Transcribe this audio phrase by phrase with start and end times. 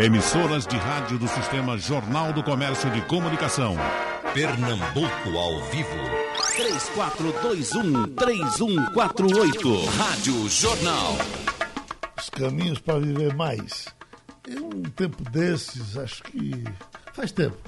[0.00, 3.76] Emissoras de rádio do Sistema Jornal do Comércio de Comunicação.
[4.32, 5.90] Pernambuco ao vivo.
[8.16, 9.84] 3421-3148.
[9.98, 11.18] Rádio Jornal.
[12.18, 13.88] Os caminhos para viver mais.
[14.48, 16.64] Eu, um tempo desses, acho que.
[17.12, 17.58] Faz tempo.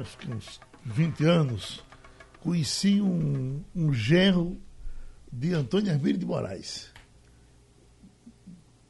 [0.00, 1.84] Acho que uns 20 anos.
[2.40, 4.58] Conheci um, um genro
[5.30, 6.93] de Antônio Hermílio de Moraes.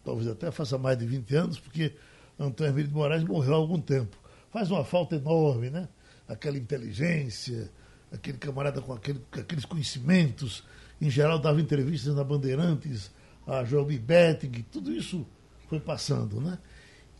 [0.04, 1.94] Talvez até faça mais de 20 anos, porque
[2.38, 4.16] Antônio Hermílio de Moraes morreu há algum tempo.
[4.50, 5.88] Faz uma falta enorme, né?
[6.28, 7.70] Aquela inteligência,
[8.12, 10.62] aquele camarada com, aquele, aqueles conhecimentos.
[11.00, 13.10] Em geral, dava entrevistas na Bandeirantes,
[13.46, 15.26] a Joelmi Betting, tudo isso
[15.68, 16.58] foi passando, né?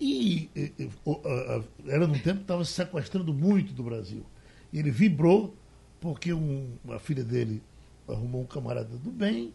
[0.01, 0.91] E, e, e
[1.87, 4.25] era num tempo que estava se sequestrando muito do Brasil.
[4.73, 5.55] E ele vibrou
[6.01, 7.63] porque um, a filha dele
[8.09, 9.55] arrumou um camarada do bem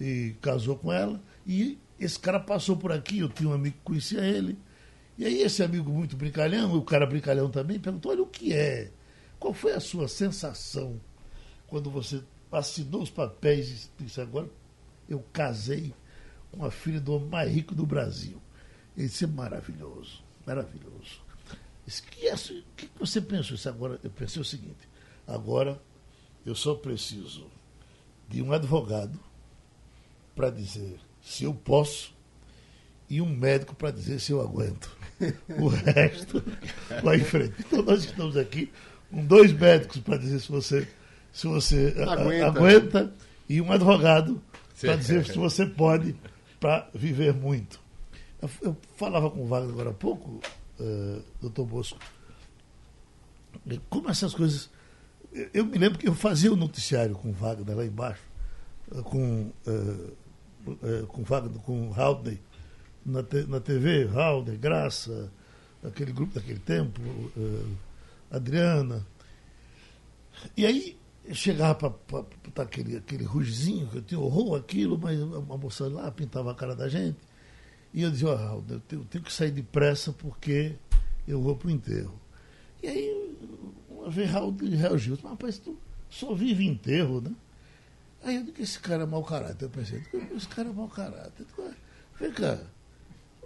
[0.00, 1.20] e casou com ela.
[1.46, 4.58] E esse cara passou por aqui, eu tinha um amigo que conhecia ele.
[5.18, 8.92] E aí esse amigo muito brincalhão, o cara brincalhão também, perguntou, olha o que é?
[9.38, 11.00] Qual foi a sua sensação
[11.66, 14.48] quando você assinou os papéis e disse, agora
[15.08, 15.94] eu casei
[16.52, 18.40] com a filha do homem mais rico do Brasil.
[18.96, 21.20] Ele disse, maravilhoso, maravilhoso.
[22.10, 23.54] Que é, o que você pensou?
[23.54, 24.88] Isso agora, eu pensei o seguinte,
[25.26, 25.80] agora
[26.44, 27.46] eu só preciso
[28.28, 29.18] de um advogado
[30.34, 32.14] para dizer se eu posso
[33.10, 34.96] e um médico para dizer se eu aguento.
[35.58, 36.42] O resto
[37.02, 37.54] vai em frente.
[37.58, 38.70] Então nós estamos aqui
[39.10, 40.86] com dois médicos para dizer se você,
[41.32, 43.14] se você aguenta, aguenta
[43.48, 44.40] e um advogado
[44.80, 46.14] para dizer se você pode
[46.60, 47.80] para viver muito.
[48.40, 50.40] Eu, eu, falava com o Wagner agora há pouco,
[50.78, 51.98] uh, doutor Bosco,
[53.90, 54.70] como essas coisas.
[55.52, 58.22] Eu me lembro que eu fazia o um noticiário com o Wagner lá embaixo,
[59.04, 60.25] com, uh, uh,
[61.08, 62.40] com Wagner, com Haldney,
[63.04, 65.30] na, na TV, Halder, Graça,
[65.82, 67.00] aquele grupo daquele tempo,
[67.36, 67.76] uh,
[68.30, 69.06] Adriana.
[70.56, 70.98] E aí
[71.32, 76.10] chegava para botar aquele, aquele rugizinho, que eu tinha horror aquilo, mas uma moça lá
[76.10, 77.18] pintava a cara da gente.
[77.94, 80.74] E eu dizia, oh, eu eu tenho que sair depressa porque
[81.26, 82.20] eu vou para o enterro.
[82.82, 83.36] E aí,
[83.88, 85.76] uma vez Raul reagiu, mas rapaz, tu
[86.10, 87.32] só vive enterro, né?
[88.26, 89.66] Aí eu disse, esse cara é mau caráter.
[89.66, 90.02] Eu pensei,
[90.34, 91.46] esse cara é mau caráter.
[92.18, 92.58] Vem cá,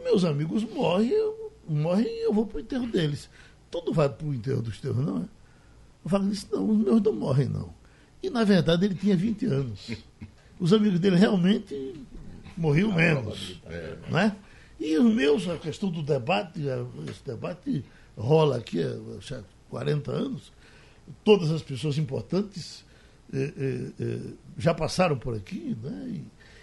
[0.02, 3.28] meus amigos morrem, eu, morrem e eu vou para o enterro deles.
[3.70, 5.24] Todo vai para o enterro dos teus, não é?
[6.02, 7.74] O Wagner disse, não, os meus não morrem, não.
[8.22, 9.90] E, na verdade, ele tinha 20 anos.
[10.58, 11.94] Os amigos dele realmente
[12.56, 13.60] morriam menos.
[14.10, 14.34] Né?
[14.78, 16.62] E os meus, a questão do debate,
[17.06, 17.84] esse debate
[18.16, 20.50] rola aqui há 40 anos.
[21.22, 22.82] Todas as pessoas importantes
[23.32, 26.22] eh, eh, eh, já passaram por aqui, né?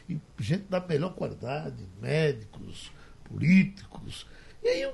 [0.09, 2.91] E, e gente da melhor qualidade, médicos,
[3.23, 4.25] políticos.
[4.63, 4.93] E aí eu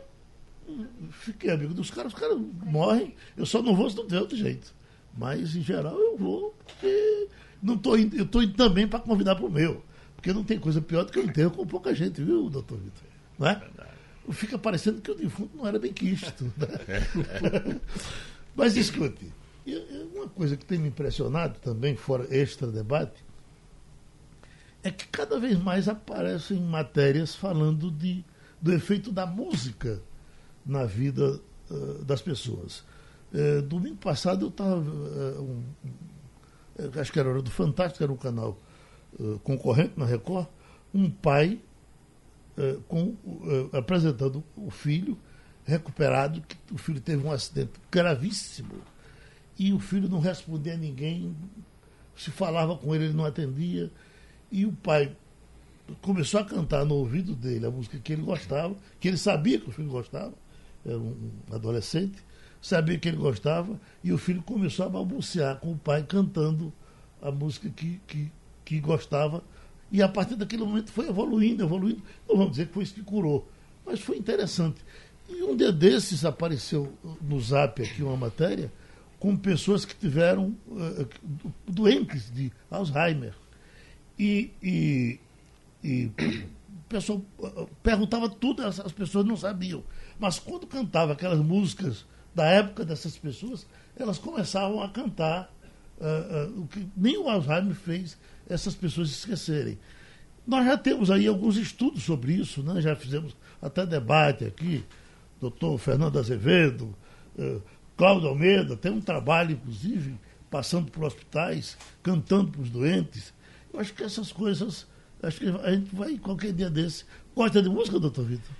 [1.11, 4.37] fiquei amigo dos caras, os caras morrem, eu só não vou se não tem outro
[4.37, 4.73] jeito.
[5.15, 7.27] Mas, em geral, eu vou porque
[7.61, 9.83] não tô eu estou indo também para convidar para o meu.
[10.15, 13.03] Porque não tem coisa pior do que eu enterro com pouca gente, viu, doutor Vitor?
[13.37, 13.61] Não é?
[14.31, 16.45] Fica parecendo que o defunto não era bem quisto.
[16.57, 17.79] Né?
[18.55, 19.33] Mas escute,
[20.13, 23.23] uma coisa que tem me impressionado também, fora extra debate,
[24.83, 28.23] é que cada vez mais aparecem matérias falando de,
[28.61, 30.01] do efeito da música
[30.65, 32.83] na vida uh, das pessoas.
[33.33, 34.79] Uh, domingo passado eu estava.
[34.79, 38.59] Uh, um, acho que era hora do Fantástico, era um canal
[39.43, 40.47] concorrente na Record,
[40.91, 41.59] um pai
[42.87, 43.15] com,
[43.71, 45.15] apresentando o filho
[45.63, 48.73] recuperado, que o filho teve um acidente gravíssimo
[49.57, 51.35] e o filho não respondia a ninguém,
[52.15, 53.91] se falava com ele, ele não atendia
[54.51, 55.15] e o pai
[56.01, 59.69] começou a cantar no ouvido dele a música que ele gostava, que ele sabia que
[59.69, 60.33] o filho gostava,
[60.85, 62.23] era um adolescente,
[62.61, 66.71] sabia que ele gostava, e o filho começou a balbuciar com o pai cantando
[67.21, 68.31] a música que, que,
[68.63, 69.43] que gostava.
[69.91, 72.01] E a partir daquele momento foi evoluindo, evoluindo.
[72.27, 73.47] Não vamos dizer que foi isso que curou,
[73.85, 74.81] mas foi interessante.
[75.27, 78.71] E um dia desses apareceu no zap aqui uma matéria
[79.23, 81.07] com pessoas que tiveram uh,
[81.65, 83.33] doentes de Alzheimer.
[84.19, 85.17] E, e,
[85.81, 87.21] e o pessoal
[87.81, 89.81] perguntava tudo, as, as pessoas não sabiam.
[90.19, 92.05] Mas quando cantava aquelas músicas
[92.35, 93.65] da época dessas pessoas,
[93.95, 95.49] elas começavam a cantar
[96.01, 98.17] uh, uh, o que nem o Alzheimer fez
[98.49, 99.79] essas pessoas esquecerem.
[100.45, 102.81] Nós já temos aí alguns estudos sobre isso, né?
[102.81, 104.83] já fizemos até debate aqui,
[105.39, 106.93] doutor Fernando Azevedo,
[107.37, 107.61] uh,
[107.95, 110.15] Cláudio Almeida, tem um trabalho, inclusive,
[110.49, 113.33] passando por hospitais, cantando para os doentes.
[113.73, 114.87] Eu acho que essas coisas,
[115.21, 117.05] acho que a gente vai qualquer dia desse.
[117.35, 118.51] Gosta de música, doutor Vitor?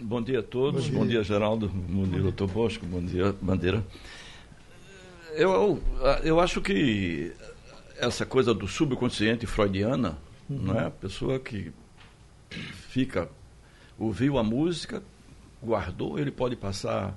[0.00, 3.34] Bom dia a todos, bom dia, bom dia Geraldo, bom dia, doutor Bosco, bom dia,
[3.42, 3.84] Bandeira.
[5.32, 5.82] Eu,
[6.22, 7.32] eu acho que
[7.96, 10.16] essa coisa do subconsciente freudiana,
[10.48, 10.58] uhum.
[10.58, 10.86] não é?
[10.86, 11.72] A pessoa que
[12.48, 13.28] fica,
[13.98, 15.02] ouviu a música,
[15.62, 17.16] guardou, ele pode passar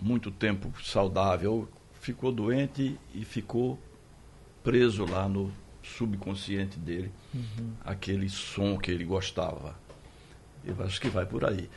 [0.00, 1.68] muito tempo saudável,
[2.00, 3.78] ficou doente e ficou
[4.62, 5.52] preso lá no
[5.82, 7.72] subconsciente dele, uhum.
[7.84, 9.76] aquele som que ele gostava.
[10.64, 11.70] Eu acho que vai por aí.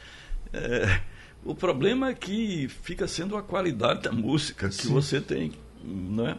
[0.51, 1.01] É,
[1.44, 4.89] o problema é que fica sendo a qualidade da música que Sim.
[4.89, 6.38] você tem, não é?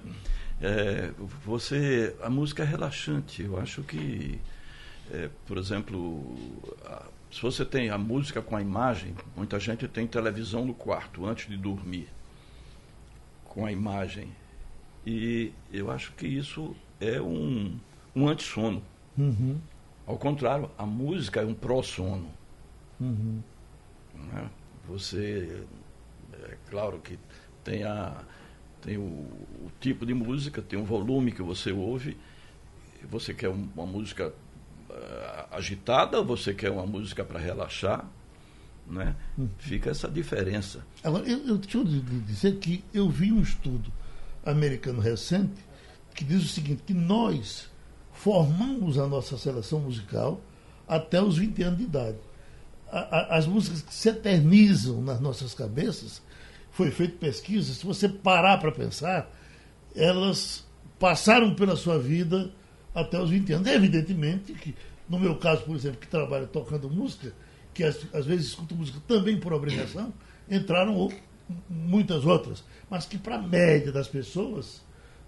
[0.61, 1.13] é?
[1.45, 3.43] você, a música é relaxante.
[3.43, 4.39] Eu acho que,
[5.13, 6.37] é, por exemplo,
[6.85, 11.25] a, se você tem a música com a imagem, muita gente tem televisão no quarto
[11.27, 12.09] antes de dormir,
[13.45, 14.33] com a imagem.
[15.07, 17.79] E eu acho que isso é um,
[18.15, 18.83] um antissono.
[19.17, 19.59] Uhum.
[20.07, 22.29] Ao contrário, a música é um pró-sono.
[23.01, 23.41] Uhum.
[24.15, 24.51] Né?
[24.89, 25.65] Você,
[26.43, 27.17] é claro que
[27.63, 28.25] tem, a,
[28.83, 32.17] tem o, o, tipo de música, tem o volume que você ouve.
[33.09, 34.35] Você quer uma música
[34.91, 38.05] uh, agitada, você quer uma música para relaxar.
[38.87, 39.15] Né?
[39.39, 39.49] Uhum.
[39.59, 40.85] Fica essa diferença.
[41.05, 43.93] Agora, eu, eu deixa eu dizer que eu vi um estudo
[44.45, 45.71] americano recente
[46.15, 47.71] que diz o seguinte, que nós
[48.13, 50.41] formamos a nossa seleção musical
[50.89, 52.19] até os 20 anos de idade
[52.91, 56.21] as músicas que se eternizam nas nossas cabeças,
[56.73, 59.31] foi feita pesquisa, se você parar para pensar,
[59.95, 60.67] elas
[60.99, 62.51] passaram pela sua vida
[62.95, 63.69] até os 20 anos.
[63.69, 64.75] É evidentemente que,
[65.09, 67.33] no meu caso, por exemplo, que trabalho tocando música,
[67.73, 70.13] que às, às vezes escuto música também por obrigação,
[70.49, 71.11] entraram
[71.69, 72.65] muitas outras.
[72.89, 74.83] Mas que para a média das pessoas,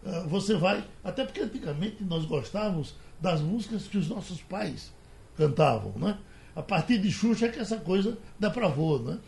[0.05, 0.85] uh, você vai.
[1.03, 4.93] Até porque antigamente nós gostávamos das músicas que os nossos pais
[5.37, 6.19] cantavam, né?
[6.55, 9.19] a partir de Xuxa é que essa coisa dá vô, né?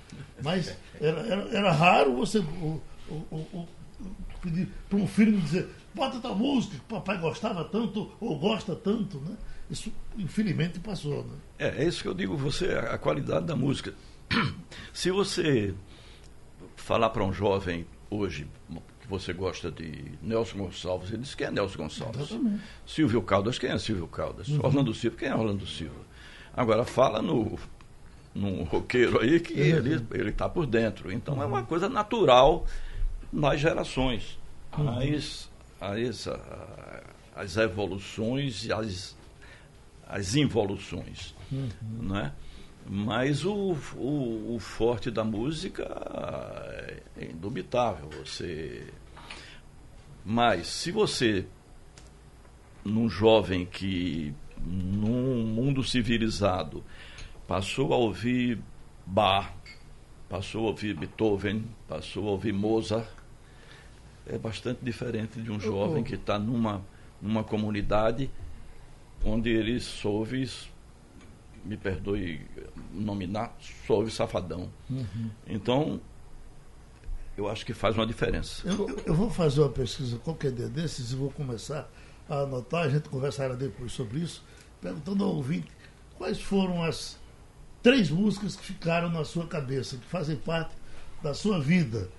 [0.43, 3.69] Mas era, era, era raro você o, o, o,
[4.43, 8.75] pedir para um filho dizer, bota tua música, que o papai gostava tanto ou gosta
[8.75, 9.37] tanto, né?
[9.71, 11.35] Isso, infelizmente, passou, né?
[11.59, 13.95] É, é isso que eu digo você, a qualidade da música.
[14.93, 15.75] Se você
[16.77, 18.47] falar para um jovem hoje
[19.01, 22.21] que você gosta de Nelson Gonçalves, ele diz quem é Nelson Gonçalves.
[22.21, 22.63] Exatamente.
[22.87, 24.49] Silvio Caldas, quem é Silvio Caldas?
[24.49, 24.61] Uhum.
[24.63, 26.01] Orlando Silva, quem é Orlando Silva?
[26.57, 27.59] Agora, fala no,
[28.35, 30.07] num roqueiro aí que uhum.
[30.13, 31.13] ele está por dentro.
[31.13, 31.43] Então, uhum.
[31.43, 31.67] é uma uhum.
[31.67, 32.67] coisa natural
[33.33, 34.39] nas gerações.
[34.77, 35.45] Uhum.
[35.93, 36.29] As,
[37.35, 39.17] as, evoluções e as,
[40.07, 41.35] as involuções.
[41.51, 41.69] Uhum.
[41.83, 42.33] Né?
[42.87, 45.85] Mas o, o, o, forte da música
[47.17, 48.09] é indubitável.
[48.25, 48.87] Você...
[50.25, 51.47] Mas se você,
[52.85, 54.35] num jovem que
[54.67, 56.83] num mundo civilizado,
[57.47, 58.59] passou a ouvir
[59.07, 59.53] Bach,
[60.29, 63.09] passou a ouvir Beethoven, passou a ouvir Mozart,
[64.27, 66.83] é bastante diferente de um jovem que está numa,
[67.21, 68.31] numa comunidade
[69.25, 70.49] onde ele soube,
[71.65, 72.41] me perdoe
[72.93, 73.55] nominar,
[73.87, 74.71] soube safadão.
[74.91, 75.31] Uhum.
[75.47, 76.01] Então,
[77.37, 78.67] eu acho que faz uma diferença.
[78.69, 81.91] Eu, eu, vou fazer uma pesquisa qualquer dia desses e vou começar
[82.29, 84.43] a anotar, a gente conversará depois sobre isso
[84.85, 85.69] perguntando ao ouvinte
[86.19, 87.19] quais foram as
[87.83, 90.75] três músicas que ficaram na sua cabeça, que fazem parte
[91.23, 92.11] da sua vida.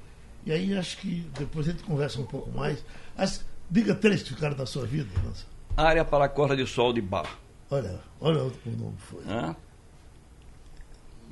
[0.45, 2.83] E aí acho que depois a gente conversa um pouco mais.
[3.17, 5.45] As, diga três que ficaram na sua vida, Lança.
[5.75, 7.39] Área para a corda de sol de Bar.
[7.69, 9.23] Olha, olha o nome foi.
[9.23, 9.55] É?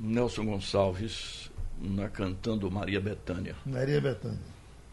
[0.00, 3.56] Nelson Gonçalves na, cantando Maria Bethânia.
[3.64, 4.38] Maria Bethânia.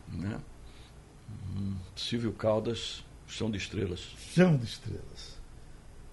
[0.07, 0.39] Né?
[1.55, 4.01] Hum, Silvio Caldas, Chão de Estrelas.
[4.33, 5.41] Chão de Estrelas.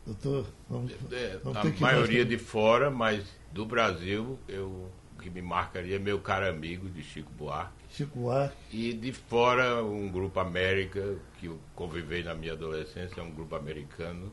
[0.07, 5.97] Doutor, vamos, é, vamos a maioria de fora, mas do Brasil, eu que me marcaria
[5.97, 7.73] é meu caro amigo de Chico Buarque.
[7.91, 8.57] Chico Buarque.
[8.73, 13.57] E de fora, um grupo América, que eu convivei na minha adolescência, é um grupo
[13.57, 14.33] americano,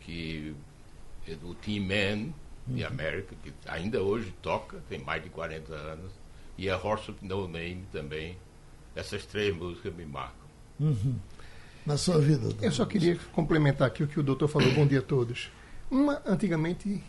[0.00, 0.54] que
[1.26, 2.32] é do Team Man
[2.66, 2.88] de uhum.
[2.88, 6.12] América, que ainda hoje toca, tem mais de 40 anos,
[6.56, 8.38] e a Horse of No Name também.
[8.94, 10.46] Essas três músicas me marcam.
[10.80, 11.16] Uhum
[11.86, 12.40] na sua vida?
[12.40, 12.64] Doutor?
[12.64, 14.70] Eu só queria complementar aqui o que o doutor falou.
[14.74, 15.50] Bom dia a todos.
[15.88, 17.00] Uma, antigamente,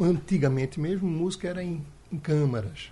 [0.00, 2.90] antigamente mesmo, música era em, em câmaras.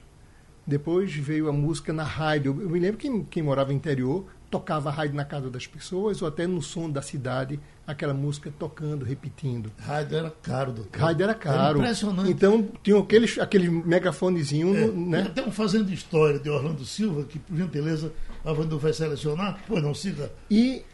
[0.66, 2.56] Depois veio a música na rádio.
[2.60, 6.28] Eu me lembro que quem morava no interior tocava rádio na casa das pessoas ou
[6.28, 9.70] até no som da cidade, aquela música tocando, repetindo.
[9.78, 11.00] Rádio era caro, doutor.
[11.00, 11.58] Rádio era caro.
[11.58, 12.30] Era impressionante.
[12.30, 15.22] Então, tinha aquele, aquele megafonezinho, é, né?
[15.22, 18.12] Até um Fazendo História de Orlando Silva, que, por gentileza,
[18.44, 19.60] a Vandu vai selecionar.
[19.68, 20.32] Pois não, siga.
[20.50, 20.84] E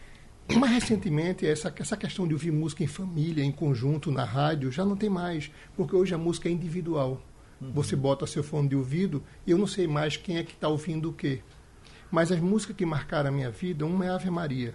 [0.54, 4.84] mais recentemente, essa, essa questão de ouvir música em família, em conjunto, na rádio, já
[4.84, 7.20] não tem mais, porque hoje a música é individual.
[7.60, 7.72] Uhum.
[7.72, 10.68] Você bota seu fone de ouvido e eu não sei mais quem é que está
[10.68, 11.42] ouvindo o quê.
[12.10, 14.74] Mas as músicas que marcaram a minha vida, uma é Ave Maria.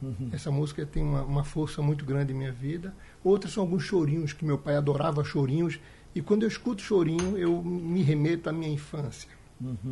[0.00, 0.30] Uhum.
[0.32, 2.94] Essa música tem uma, uma, força muito grande em minha vida.
[3.22, 5.80] Outras são alguns chorinhos, que meu pai adorava chorinhos.
[6.14, 9.28] E quando eu escuto chorinho, eu me remeto à minha infância.
[9.60, 9.90] Uhum.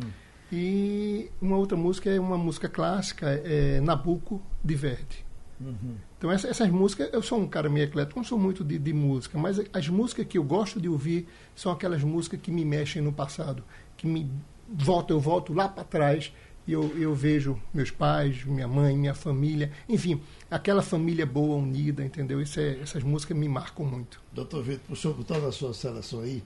[0.51, 5.25] E uma outra música é uma música clássica, é Nabucco de Verdi.
[5.59, 5.95] Uhum.
[6.17, 8.91] Então essa, essas músicas, eu sou um cara meio eclético, não sou muito de, de,
[8.91, 13.01] música, mas as músicas que eu gosto de ouvir são aquelas músicas que me mexem
[13.01, 13.63] no passado,
[13.95, 14.29] que me
[14.67, 16.33] volto, eu volto lá para trás
[16.67, 22.03] e eu, eu vejo meus pais, minha mãe, minha família, enfim, aquela família boa, unida,
[22.03, 22.39] entendeu?
[22.41, 24.19] É, essas músicas me marcam muito.
[24.33, 26.43] Doutor Vitor, o senhor botar na sua seleção aí,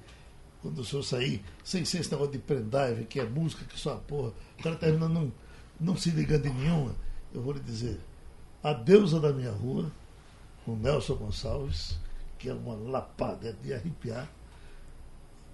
[0.61, 3.93] quando o senhor sair, sem ser esse negócio de pendrive, que é música, que só
[3.93, 5.31] a porra, o cara termina não,
[5.79, 6.95] não se ligando em nenhuma,
[7.33, 7.99] eu vou lhe dizer,
[8.63, 9.91] A Deusa da Minha Rua,
[10.65, 11.97] com Nelson Gonçalves,
[12.37, 14.29] que é uma lapada de arrepiar,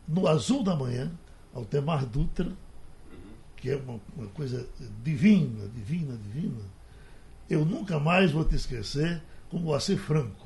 [0.07, 1.11] No Azul da Manhã,
[1.53, 2.51] Altemar Dutra,
[3.55, 4.67] que é uma, uma coisa
[5.03, 6.61] divina, divina, divina,
[7.49, 10.45] eu nunca mais vou te esquecer como você Franco,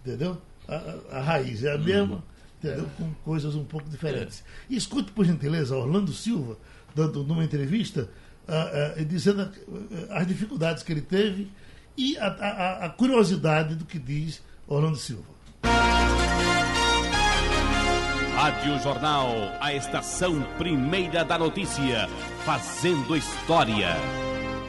[0.00, 0.40] entendeu?
[0.66, 2.22] A, a, raiz é a mesma,
[2.58, 2.86] entendeu?
[2.86, 2.96] É.
[2.96, 4.42] Com coisas um pouco diferentes.
[4.68, 6.56] E escute, por gentileza, Orlando Silva,
[6.94, 8.08] dando numa entrevista,
[8.48, 9.50] uh, uh, dizendo
[10.10, 11.50] as dificuldades que ele teve
[12.00, 15.28] e a, a, a curiosidade do que diz Orlando Silva.
[18.34, 19.28] Rádio Jornal,
[19.60, 22.08] a estação primeira da notícia,
[22.46, 23.94] fazendo história.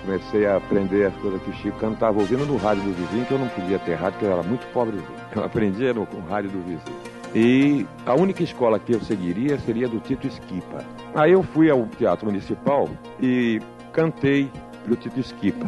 [0.02, 3.32] Comecei a aprender as coisas que o Chico cantava ouvindo no rádio do vizinho, que
[3.32, 5.22] eu não podia ter rádio, porque eu era muito pobrezinho.
[5.34, 6.98] Eu aprendia no, com o rádio do vizinho.
[7.34, 10.84] E a única escola que eu seguiria seria do Tito Esquipa.
[11.16, 12.90] Aí eu fui ao Teatro Municipal
[13.22, 13.62] e
[13.94, 14.52] cantei
[14.86, 15.66] do Tito Esquipa.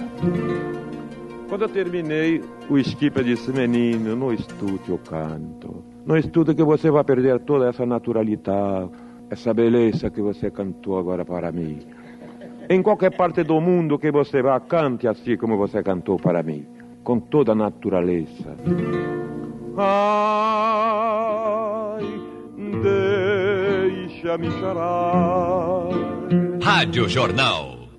[1.50, 5.84] Quando eu terminei, o Esquipa disse: Menino, não estude o canto.
[6.06, 8.90] Não estude que você vai perder toda essa naturalidade,
[9.30, 11.80] essa beleza que você cantou agora para mim.
[12.70, 16.66] Em qualquer parte do mundo que você vá, cante assim como você cantou para mim,
[17.04, 18.58] com toda a natureza.
[19.78, 20.04] Ai,
[22.82, 25.90] deixa-me chorar.
[26.62, 27.90] Rádio Jornal.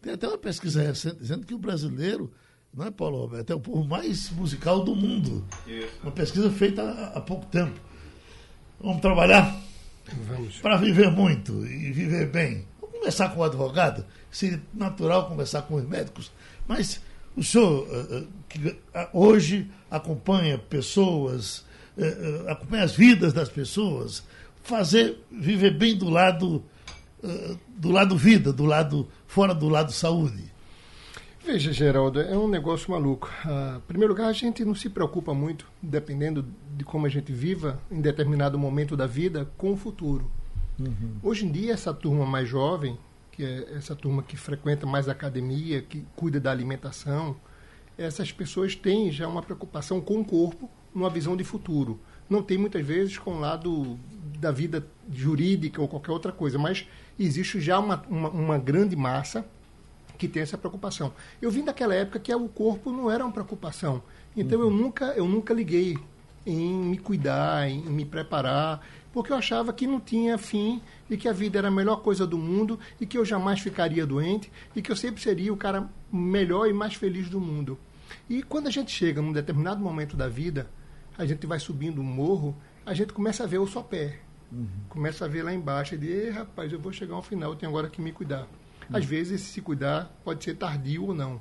[0.00, 2.30] Tem até uma pesquisa recente dizendo que o brasileiro,
[2.76, 5.42] não é, Paulo Roberto, é o povo mais musical do mundo.
[5.66, 5.88] Isso.
[6.02, 6.82] Uma pesquisa feita
[7.14, 7.80] há, pouco tempo.
[8.78, 9.58] Vamos trabalhar
[10.60, 12.66] para viver muito e viver bem.
[12.78, 16.30] Vamos conversar com o advogado, seria natural conversar com os médicos,
[16.68, 17.00] mas
[17.34, 21.64] o senhor, eh, eh, que ah, hoje acompanha pessoas,
[21.96, 24.22] eh, acompanha as vidas das pessoas,
[24.62, 26.62] fazer, viver bem do lado,
[27.68, 30.55] do lado vida, do lado, fora do lado saúde.
[31.46, 33.30] Veja, Geraldo, é um negócio maluco.
[33.44, 36.44] Ah, em primeiro lugar, a gente não se preocupa muito, dependendo
[36.76, 40.28] de como a gente viva em determinado momento da vida, com o futuro.
[40.78, 41.16] Uhum.
[41.22, 42.98] Hoje em dia, essa turma mais jovem
[43.36, 47.36] que é essa turma que frequenta mais academia, que cuida da alimentação,
[47.98, 52.00] essas pessoas têm já uma preocupação com o corpo, numa visão de futuro.
[52.30, 53.98] Não tem muitas vezes com o lado
[54.40, 56.88] da vida jurídica ou qualquer outra coisa, mas
[57.18, 59.46] existe já uma, uma, uma grande massa
[60.16, 61.12] que tem essa preocupação.
[61.40, 64.02] Eu vim daquela época que o corpo não era uma preocupação.
[64.36, 64.64] Então uhum.
[64.66, 65.96] eu nunca eu nunca liguei
[66.46, 68.80] em me cuidar, em me preparar,
[69.12, 70.80] porque eu achava que não tinha fim
[71.10, 74.06] e que a vida era a melhor coisa do mundo e que eu jamais ficaria
[74.06, 77.76] doente e que eu sempre seria o cara melhor e mais feliz do mundo.
[78.28, 80.68] E quando a gente chega num determinado momento da vida,
[81.18, 82.54] a gente vai subindo um morro,
[82.84, 84.20] a gente começa a ver o sopé.
[84.52, 84.68] Uhum.
[84.88, 87.70] Começa a ver lá embaixo e diz, rapaz, eu vou chegar ao final, eu tenho
[87.70, 88.46] agora que me cuidar.
[88.92, 91.40] Às vezes, se cuidar pode ser tardio ou não.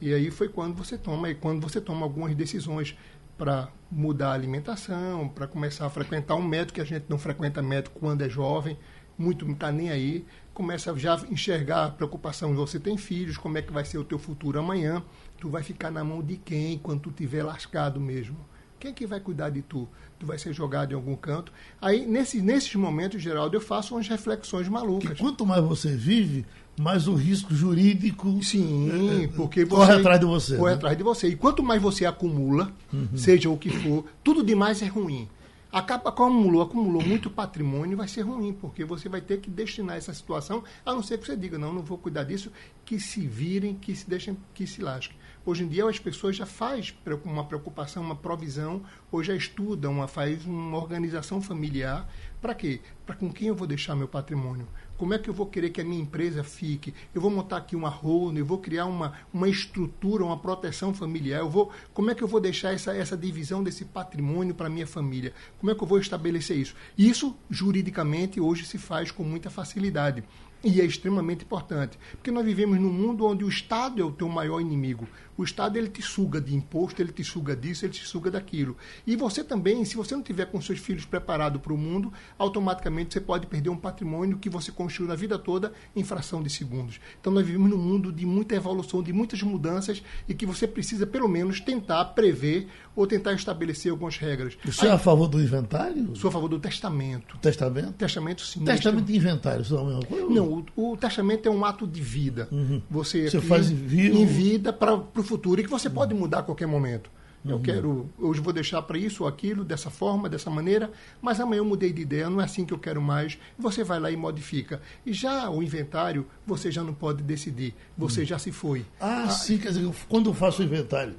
[0.00, 2.96] E aí foi quando você toma, e quando você toma algumas decisões
[3.38, 7.62] para mudar a alimentação, para começar a frequentar um médico que a gente não frequenta
[7.62, 8.78] médico quando é jovem,
[9.18, 13.36] muito não está nem aí, começa já a enxergar a preocupação de você tem filhos,
[13.36, 15.02] como é que vai ser o teu futuro amanhã,
[15.38, 18.36] tu vai ficar na mão de quem quando tu tiver lascado mesmo?
[18.78, 19.88] Quem que vai cuidar de tu?
[20.18, 21.52] Tu vai ser jogado em algum canto.
[21.80, 25.10] Aí, nesse, nesses momentos, Geraldo, eu faço umas reflexões malucas.
[25.10, 26.44] Que quanto mais você vive,
[26.78, 30.56] mais o risco jurídico Sim, é, porque você, corre atrás de você.
[30.56, 30.76] Corre né?
[30.76, 31.28] atrás de você.
[31.28, 33.08] E quanto mais você acumula, uhum.
[33.16, 35.28] seja o que for, tudo demais é ruim.
[35.72, 40.14] Acaba acumulou, acumulou muito patrimônio, vai ser ruim, porque você vai ter que destinar essa
[40.14, 42.50] situação, a não ser que você diga, não, não vou cuidar disso,
[42.84, 45.16] que se virem, que se deixem, que se lasquem.
[45.46, 46.92] Hoje em dia as pessoas já faz
[47.24, 52.08] uma preocupação, uma provisão, ou já estudam, uma, faz uma organização familiar
[52.40, 52.80] Para quê?
[53.06, 54.66] Para com quem eu vou deixar meu patrimônio?
[54.96, 56.92] Como é que eu vou querer que a minha empresa fique?
[57.14, 61.40] Eu vou montar aqui uma holding, eu vou criar uma, uma estrutura, uma proteção familiar.
[61.40, 64.86] Eu vou, como é que eu vou deixar essa, essa divisão desse patrimônio para minha
[64.86, 65.32] família?
[65.60, 66.74] Como é que eu vou estabelecer isso?
[66.98, 70.24] Isso, juridicamente, hoje se faz com muita facilidade.
[70.64, 74.28] E é extremamente importante, porque nós vivemos num mundo onde o Estado é o teu
[74.28, 75.06] maior inimigo.
[75.36, 78.76] O Estado ele te suga de imposto, ele te suga disso, ele te suga daquilo.
[79.06, 83.14] E você também, se você não tiver com seus filhos preparados para o mundo, automaticamente
[83.14, 87.00] você pode perder um patrimônio que você construiu na vida toda em fração de segundos.
[87.20, 91.06] Então nós vivemos num mundo de muita evolução, de muitas mudanças e que você precisa
[91.06, 94.56] pelo menos tentar prever ou tentar estabelecer algumas regras.
[94.64, 96.16] Você Aí, é a favor do inventário?
[96.16, 97.36] Sou a favor do testamento.
[97.38, 97.92] Testamento?
[97.92, 98.64] Testamento sim.
[98.64, 100.26] Testamento e inventário são a mesma coisa?
[100.28, 102.48] Não, o, o testamento é um ato de vida.
[102.50, 102.80] Uhum.
[102.90, 106.66] Você, você faz em vida para o futuro e que você pode mudar a qualquer
[106.66, 107.10] momento.
[107.48, 110.90] Eu quero, hoje vou deixar para isso ou aquilo, dessa forma, dessa maneira,
[111.22, 113.38] mas amanhã eu mudei de ideia, não é assim que eu quero mais.
[113.58, 114.80] Você vai lá e modifica.
[115.04, 118.84] E já o inventário, você já não pode decidir, você já se foi.
[119.00, 121.14] Ah, ah, sim, quer dizer, quando eu faço o inventário,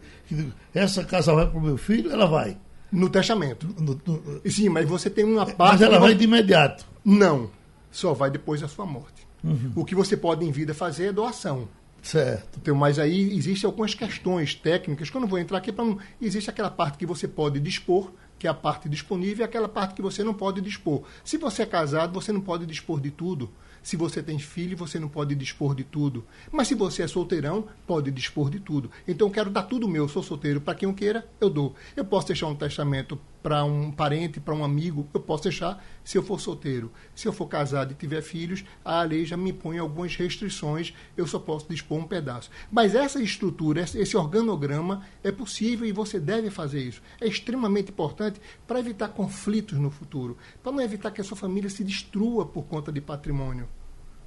[0.74, 2.58] essa casa vai para o meu filho, ela vai.
[2.92, 3.68] No testamento.
[3.80, 5.74] No, no, sim, mas você tem uma parte.
[5.74, 6.86] Mas ela vai de imediato.
[7.04, 7.50] Não,
[7.92, 9.28] só vai depois da sua morte.
[9.44, 9.72] Uhum.
[9.76, 11.68] O que você pode em vida fazer é doação.
[12.02, 12.60] Certo.
[12.62, 15.98] Então, mas aí existem algumas questões técnicas que eu não vou entrar aqui para não.
[16.22, 19.96] Existe aquela parte que você pode dispor, que é a parte disponível, e aquela parte
[19.96, 21.04] que você não pode dispor.
[21.24, 23.50] Se você é casado, você não pode dispor de tudo.
[23.82, 26.26] Se você tem filho, você não pode dispor de tudo.
[26.52, 28.92] Mas se você é solteirão, pode dispor de tudo.
[29.08, 30.04] Então eu quero dar tudo meu.
[30.04, 30.60] Eu sou solteiro.
[30.60, 31.74] Para quem eu queira, eu dou.
[31.96, 35.08] Eu posso deixar um testamento para um parente, para um amigo.
[35.14, 36.92] Eu posso deixar se eu for solteiro.
[37.16, 40.94] Se eu for casado e tiver filhos, a lei já me impõe algumas restrições.
[41.16, 42.50] Eu só posso dispor um pedaço.
[42.72, 47.02] Mas essa estrutura, esse organograma é possível e você deve fazer isso.
[47.22, 51.70] É extremamente importante para evitar conflitos no futuro, para não evitar que a sua família
[51.70, 53.68] se destrua por conta de patrimônio.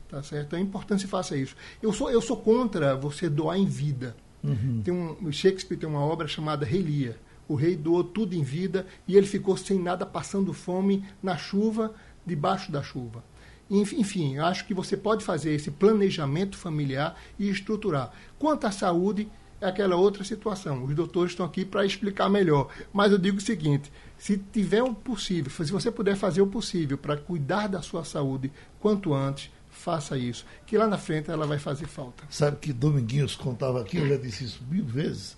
[0.08, 0.56] Tá certo?
[0.56, 1.54] É importante que você faça isso.
[1.80, 4.16] Eu sou, eu sou contra você doar em vida.
[4.42, 4.80] Uhum.
[4.82, 7.16] Tem um, Shakespeare tem uma obra chamada Rei Lear.
[7.50, 11.92] O rei doou tudo em vida e ele ficou sem nada, passando fome na chuva,
[12.24, 13.24] debaixo da chuva.
[13.68, 18.12] Enfim, acho que você pode fazer esse planejamento familiar e estruturar.
[18.38, 19.28] Quanto à saúde,
[19.60, 20.84] é aquela outra situação.
[20.84, 22.68] Os doutores estão aqui para explicar melhor.
[22.92, 26.96] Mas eu digo o seguinte: se tiver o possível, se você puder fazer o possível
[26.96, 31.58] para cuidar da sua saúde quanto antes, faça isso, que lá na frente ela vai
[31.58, 32.24] fazer falta.
[32.30, 35.36] Sabe que Dominguinhos contava aqui, eu já disse isso mil vezes,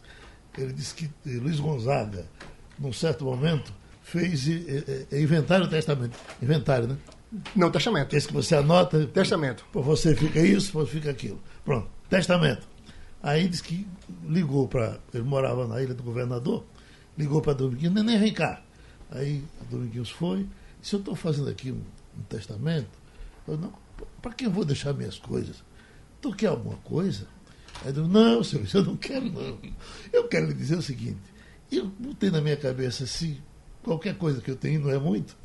[0.57, 2.27] ele disse que eh, Luiz Gonzaga,
[2.79, 6.19] num certo momento, fez eh, eh, inventário testamento.
[6.41, 6.97] Inventário, né?
[7.57, 8.15] Não, testamento.
[8.15, 9.07] Esse que você anota.
[9.07, 9.65] Testamento.
[9.73, 11.41] Por você fica isso, você fica aquilo.
[11.65, 12.69] Pronto, testamento.
[13.23, 13.87] Aí disse que
[14.25, 14.99] ligou para.
[15.15, 16.65] Ele morava na ilha do governador,
[17.17, 18.63] ligou para Dominguinhos, nem vem cá.
[19.11, 20.47] Aí Dominguinhos foi,
[20.81, 21.81] disse, eu estou fazendo aqui um,
[22.19, 22.91] um testamento.
[23.47, 23.73] Eu não,
[24.21, 25.63] para que eu vou deixar minhas coisas?
[26.21, 27.27] Tu quer alguma coisa?
[27.85, 29.59] Aí eu não, senhor, eu não quero não.
[30.13, 31.19] Eu quero lhe dizer o seguinte,
[31.71, 33.41] eu botei na minha cabeça, se
[33.83, 35.37] qualquer coisa que eu tenho não é muito,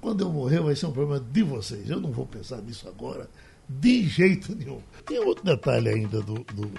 [0.00, 1.88] quando eu morrer vai ser um problema de vocês.
[1.88, 3.28] Eu não vou pensar nisso agora,
[3.68, 4.80] de jeito nenhum.
[5.06, 6.70] Tem outro detalhe ainda do, do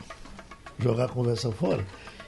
[0.80, 1.86] jogar a conversa fora,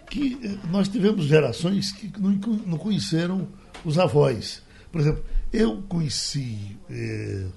[0.10, 2.32] que eh, nós tivemos gerações que não,
[2.66, 3.48] não conheceram
[3.84, 4.62] os avós.
[4.92, 7.48] Por exemplo, eu conheci eh,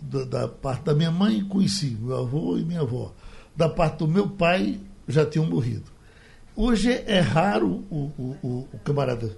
[0.00, 3.14] da, da, parte da minha mãe, conheci meu avô e minha avó.
[3.54, 5.90] Da parte do meu pai, já tinham morrido.
[6.54, 8.12] Hoje é raro o,
[8.42, 9.36] o, o camarada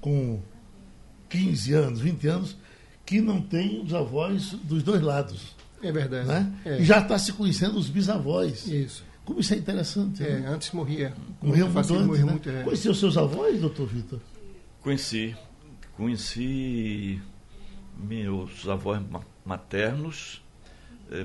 [0.00, 0.40] com
[1.28, 2.56] 15 anos, 20 anos,
[3.04, 5.54] que não tem os avós dos dois lados.
[5.82, 6.26] É verdade.
[6.26, 6.52] Né?
[6.64, 6.80] É.
[6.80, 8.66] E já está se conhecendo os bisavós.
[8.66, 9.04] Isso.
[9.24, 10.22] Como isso é interessante.
[10.22, 10.48] É, né?
[10.48, 11.12] Antes morria.
[11.42, 12.06] Morria muito antes.
[12.06, 12.30] Morria né?
[12.30, 12.62] muito, é.
[12.62, 14.20] Conheceu os seus avós, doutor Vitor?
[14.80, 15.36] Conheci.
[15.96, 17.20] Conheci
[17.96, 19.02] meus avós
[19.44, 20.42] maternos
[21.10, 21.24] eh,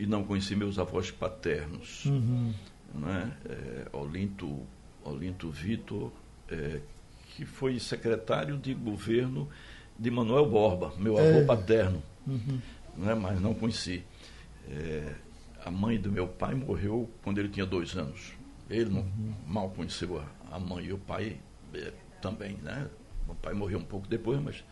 [0.00, 2.06] e não conheci meus avós paternos.
[2.06, 2.54] Uhum.
[2.94, 3.36] Né?
[3.44, 4.66] É, Olinto,
[5.04, 6.10] Olinto Vitor,
[6.48, 6.80] é,
[7.36, 9.46] que foi secretário de governo
[9.98, 11.44] de Manuel Borba, meu avô é.
[11.44, 12.58] paterno, uhum.
[12.96, 13.14] né?
[13.14, 14.02] mas não conheci.
[14.70, 15.12] É,
[15.62, 18.32] a mãe do meu pai morreu quando ele tinha dois anos.
[18.70, 19.34] Ele não, uhum.
[19.46, 21.36] mal conheceu a, a, mãe e o pai
[21.74, 22.88] é, também, né?
[23.28, 24.64] O pai morreu um pouco depois, mas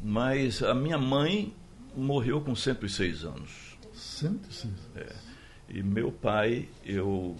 [0.00, 1.52] mas a minha mãe
[1.96, 3.73] morreu com 106 anos.
[3.94, 4.72] 106?
[4.96, 5.12] É.
[5.68, 7.36] E meu pai, eu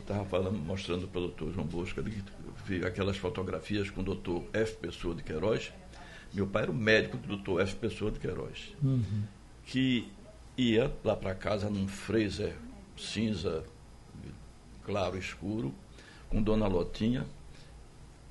[0.00, 2.22] estava falando, mostrando para o doutor João Bosco, ele
[2.64, 4.76] vi aquelas fotografias com o doutor F.
[4.76, 5.72] Pessoa de Queiroz.
[6.32, 7.76] Meu pai era o médico do doutor F.
[7.76, 9.24] Pessoa de Queiroz, uhum.
[9.64, 10.08] que
[10.56, 12.56] ia lá para casa num freezer
[12.96, 13.64] cinza,
[14.84, 15.74] claro, escuro,
[16.28, 17.26] com Dona Lotinha,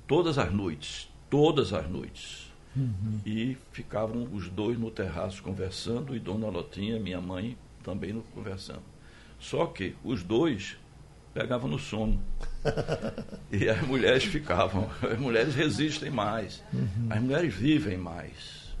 [0.06, 3.20] todas as noites, todas as noites Uhum.
[3.24, 8.82] E ficavam os dois no terraço conversando e Dona Lotinha, minha mãe, também no, conversando.
[9.38, 10.76] Só que os dois
[11.32, 12.20] pegavam no sono.
[13.52, 14.90] e as mulheres ficavam.
[15.00, 16.64] As mulheres resistem mais.
[16.72, 17.06] Uhum.
[17.08, 18.74] As mulheres vivem mais.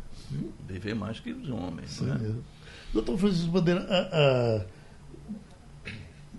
[0.66, 1.90] Vivem mais que os homens.
[1.90, 2.34] Sim, né?
[2.92, 4.64] Doutor Francisco Bandeira, a,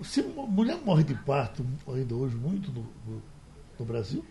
[0.01, 3.23] a, se mulher morre de parto ainda hoje muito no, no,
[3.80, 4.25] no Brasil?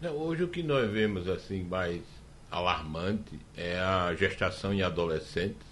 [0.00, 2.02] Não, hoje o que nós vemos assim mais
[2.50, 5.67] alarmante é a gestação em adolescentes.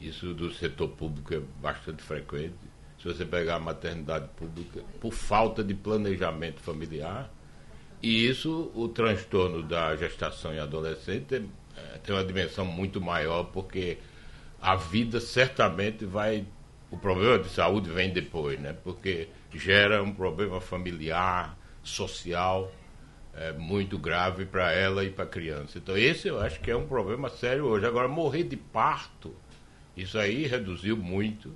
[0.00, 2.54] Isso do setor público é bastante frequente.
[3.00, 7.30] Se você pegar a maternidade pública, por falta de planejamento familiar,
[8.02, 11.44] e isso, o transtorno da gestação em adolescente
[11.76, 13.98] é, tem uma dimensão muito maior, porque
[14.60, 16.44] a vida certamente vai.
[16.90, 18.74] O problema de saúde vem depois, né?
[18.84, 22.72] Porque gera um problema familiar, social,
[23.34, 25.78] é, muito grave para ela e para a criança.
[25.78, 27.84] Então, esse eu acho que é um problema sério hoje.
[27.84, 29.34] Agora, morrer de parto,
[30.02, 31.52] isso aí reduziu muito.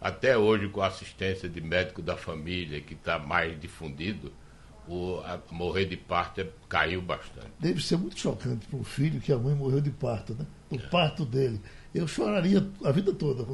[0.00, 4.32] Até hoje, com a assistência de médico da família, que está mais difundido,
[4.88, 7.50] o morrer de parto é, caiu bastante.
[7.58, 10.46] Deve ser muito chocante para o filho que a mãe morreu de parto, né?
[10.70, 11.60] O parto dele.
[11.94, 13.44] Eu choraria a vida toda.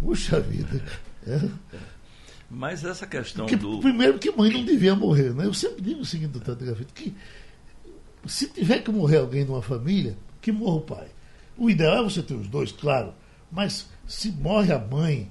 [0.00, 0.82] Puxa vida.
[1.26, 1.38] É.
[2.50, 3.80] Mas essa questão que, do.
[3.80, 5.44] Primeiro que mãe não devia morrer, né?
[5.44, 7.14] Eu sempre digo o seguinte, doutor Gafito, que
[8.26, 11.08] se tiver que morrer alguém numa família, que morra o pai.
[11.58, 13.12] O ideal é você ter os dois, claro.
[13.50, 15.30] Mas se morre a mãe,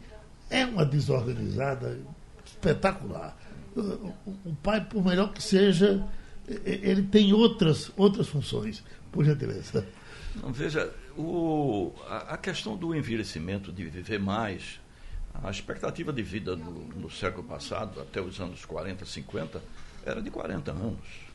[0.49, 1.99] é uma desorganizada
[2.45, 3.37] espetacular.
[4.45, 6.05] O pai, por melhor que seja,
[6.65, 9.87] ele tem outras, outras funções, por gentileza.
[10.35, 14.79] Não, veja, o, a, a questão do envelhecimento, de viver mais,
[15.43, 19.61] a expectativa de vida no, século passado, até os anos 40, 50,
[20.05, 21.27] era de 40 anos.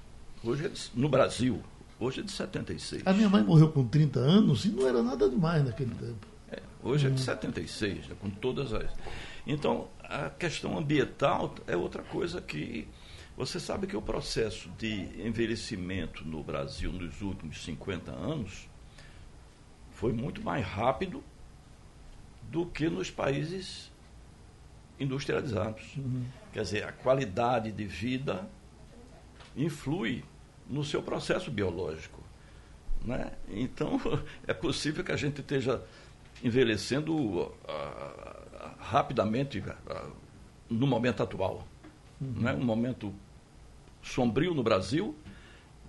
[0.42, 1.62] Hoje, no Brasil,
[2.02, 3.06] hoje é de 76.
[3.06, 6.26] A minha mãe morreu com 30 anos e não era nada demais naquele tempo.
[6.50, 7.10] É, hoje hum.
[7.10, 8.90] é de 76, com todas as.
[9.46, 12.88] Então, a questão ambiental é outra coisa que.
[13.34, 18.68] Você sabe que o processo de envelhecimento no Brasil nos últimos 50 anos
[19.92, 21.24] foi muito mais rápido
[22.50, 23.90] do que nos países
[25.00, 25.96] industrializados.
[25.96, 26.26] Uhum.
[26.52, 28.46] Quer dizer, a qualidade de vida
[29.56, 30.22] influi
[30.68, 32.22] no seu processo biológico.
[33.04, 33.32] Né?
[33.48, 34.00] Então,
[34.46, 35.82] é possível que a gente esteja
[36.42, 37.52] envelhecendo uh,
[38.78, 40.12] rapidamente uh,
[40.68, 41.66] no momento atual.
[42.20, 42.32] Uhum.
[42.36, 42.54] Né?
[42.54, 43.14] Um momento
[44.02, 45.14] sombrio no Brasil.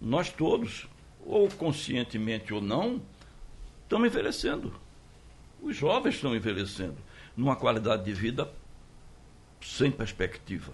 [0.02, 0.88] Nós todos,
[1.26, 3.02] ou conscientemente ou não,
[3.84, 4.74] estamos envelhecendo.
[5.62, 6.98] Os jovens estão envelhecendo
[7.38, 8.52] numa qualidade de vida
[9.62, 10.74] sem perspectiva.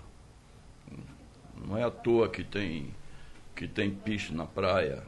[1.55, 2.93] Não é à toa que tem,
[3.59, 5.03] que tem piche na praia,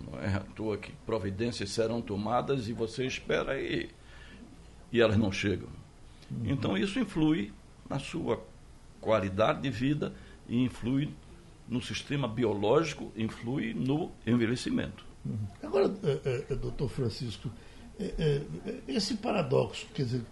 [0.00, 3.90] não é à toa que providências serão tomadas e você espera e,
[4.90, 5.68] e elas não chegam.
[6.30, 6.44] Uhum.
[6.46, 7.52] Então isso influi
[7.90, 8.42] na sua
[9.02, 10.14] qualidade de vida
[10.48, 11.12] e influi
[11.68, 15.04] no sistema biológico, influi no envelhecimento.
[15.26, 15.38] Uhum.
[15.62, 17.50] Agora, é, é, doutor Francisco,
[17.98, 18.40] é,
[18.88, 20.22] esse paradoxo, quer dizer,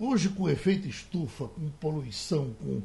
[0.00, 2.80] Hoje, com efeito estufa, com poluição, com,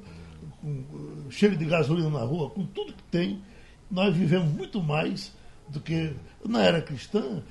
[0.64, 3.44] com cheiro de gasolina na rua, com tudo que tem,
[3.92, 5.34] nós vivemos muito mais
[5.68, 6.14] do que.
[6.46, 7.44] Na era cristã,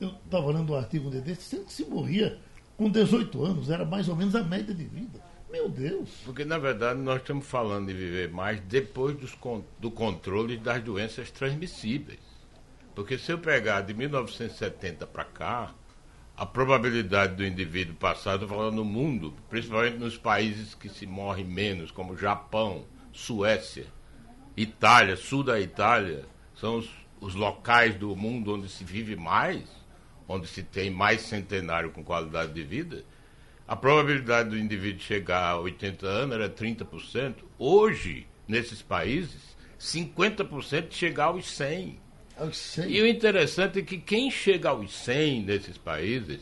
[0.00, 2.38] eu estava lendo um artigo um desse, sempre se morria
[2.76, 5.20] com 18 anos, era mais ou menos a média de vida.
[5.50, 6.10] Meu Deus!
[6.24, 9.36] Porque, na verdade, nós estamos falando de viver mais depois dos,
[9.78, 12.20] do controle das doenças transmissíveis.
[12.94, 15.74] Porque se eu pegar de 1970 para cá,
[16.38, 21.42] a probabilidade do indivíduo passar, estou falando no mundo, principalmente nos países que se morre
[21.42, 23.86] menos, como Japão, Suécia,
[24.56, 26.24] Itália, sul da Itália,
[26.54, 26.88] são os,
[27.20, 29.64] os locais do mundo onde se vive mais,
[30.28, 33.04] onde se tem mais centenário com qualidade de vida,
[33.66, 37.34] a probabilidade do indivíduo chegar a 80 anos era 30%.
[37.58, 41.96] Hoje, nesses países, 50% chegar aos 100%.
[42.88, 46.40] E o interessante é que quem chega aos 100 nesses países,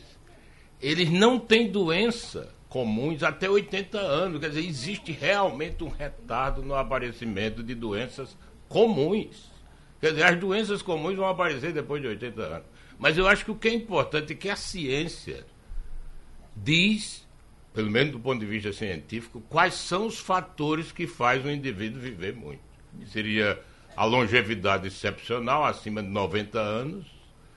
[0.81, 4.39] eles não têm doença comuns até 80 anos.
[4.39, 9.51] Quer dizer, existe realmente um retardo no aparecimento de doenças comuns.
[9.99, 12.67] Quer dizer, as doenças comuns vão aparecer depois de 80 anos.
[12.99, 15.45] Mas eu acho que o que é importante é que a ciência
[16.55, 17.27] diz,
[17.73, 22.01] pelo menos do ponto de vista científico, quais são os fatores que faz o indivíduo
[22.01, 22.61] viver muito.
[23.07, 23.59] Seria
[23.97, 27.07] a longevidade excepcional, acima de 90 anos,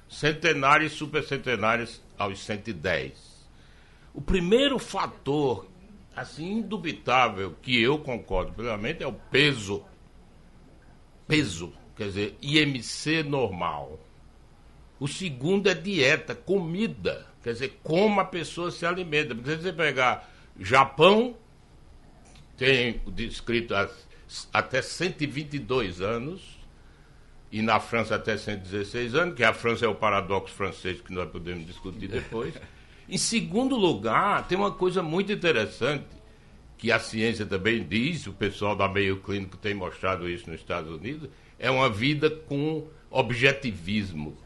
[0.09, 3.47] centenários e supercentenários aos 110.
[4.15, 5.69] O primeiro fator,
[6.17, 9.85] assim, indubitável, que eu concordo plenamente, é o peso.
[11.29, 11.75] Peso.
[11.95, 14.01] quer dizer, IMC normal.
[14.99, 19.35] O segundo é dieta, comida, quer dizer, como a pessoa se alimenta.
[19.35, 20.27] Porque se você pegar
[20.59, 21.37] Japão,
[22.57, 23.75] tem descrito
[24.53, 26.61] até 122 anos,
[27.53, 31.29] e na França até 116 anos, que a França é o paradoxo francês que nós
[31.31, 32.55] podemos discutir depois.
[33.09, 36.07] em segundo lugar, tem uma coisa muito interessante,
[36.79, 40.91] que a ciência também diz, o pessoal da meio clínico tem mostrado isso nos Estados
[40.91, 44.37] Unidos, é uma vida com objetivismo.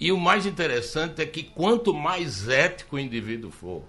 [0.00, 3.82] E o mais interessante é que quanto mais ético o indivíduo for,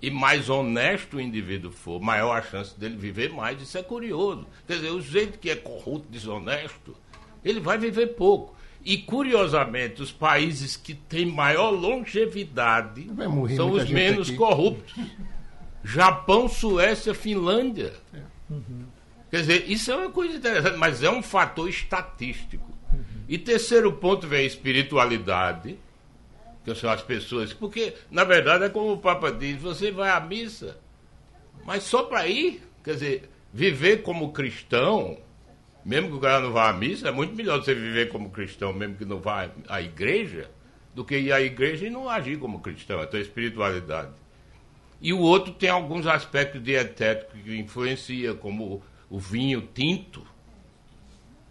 [0.00, 3.60] e mais honesto o indivíduo for, maior a chance dele viver mais.
[3.60, 4.46] Isso é curioso.
[4.66, 6.96] Quer dizer, o jeito que é corrupto, desonesto,
[7.44, 8.56] ele vai viver pouco.
[8.84, 13.10] E, curiosamente, os países que têm maior longevidade
[13.56, 14.36] são os menos aqui.
[14.36, 14.94] corruptos.
[15.82, 17.92] Japão, Suécia, Finlândia.
[18.14, 18.20] É.
[18.50, 18.84] Uhum.
[19.30, 22.72] Quer dizer, isso é uma coisa interessante, mas é um fator estatístico.
[22.92, 23.02] Uhum.
[23.28, 25.78] E terceiro ponto vem a espiritualidade,
[26.74, 27.52] são as pessoas.
[27.52, 30.78] Porque, na verdade, é como o Papa diz: você vai à missa,
[31.64, 32.62] mas só para ir.
[32.82, 35.18] Quer dizer, viver como cristão
[35.88, 38.74] mesmo que o cara não vá à missa, é muito melhor você viver como cristão,
[38.74, 40.50] mesmo que não vá à igreja,
[40.94, 44.12] do que ir à igreja e não agir como cristão, é a tua espiritualidade.
[45.00, 50.26] E o outro tem alguns aspectos dietéticos que influencia, como o vinho tinto.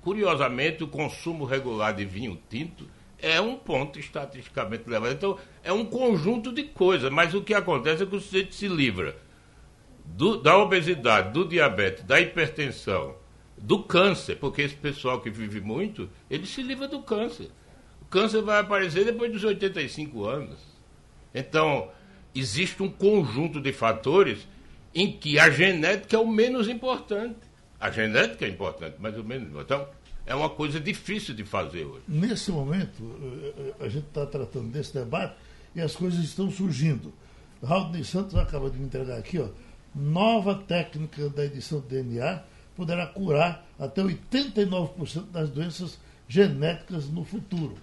[0.03, 2.87] Curiosamente, o consumo regular de vinho tinto
[3.19, 5.13] é um ponto estatisticamente levado.
[5.13, 8.67] Então, é um conjunto de coisas, mas o que acontece é que o sujeito se
[8.67, 9.17] livra
[10.05, 13.15] do, da obesidade, do diabetes, da hipertensão,
[13.57, 17.49] do câncer, porque esse pessoal que vive muito, ele se livra do câncer.
[18.01, 20.59] O câncer vai aparecer depois dos 85 anos.
[21.33, 21.89] Então,
[22.33, 24.47] existe um conjunto de fatores
[24.93, 27.39] em que a genética é o menos importante.
[27.79, 29.49] A genética é importante, mas o menos.
[29.59, 29.87] Então,
[30.27, 32.03] é uma coisa difícil de fazer hoje.
[32.07, 35.35] Nesse momento, eh, eh, a gente está tratando desse debate
[35.73, 37.13] e as coisas estão surgindo.
[37.63, 39.47] Raul Santos acaba de me entregar aqui, ó,
[39.95, 42.43] nova técnica da edição do DNA
[42.75, 47.75] poderá curar até 89% das doenças genéticas no futuro.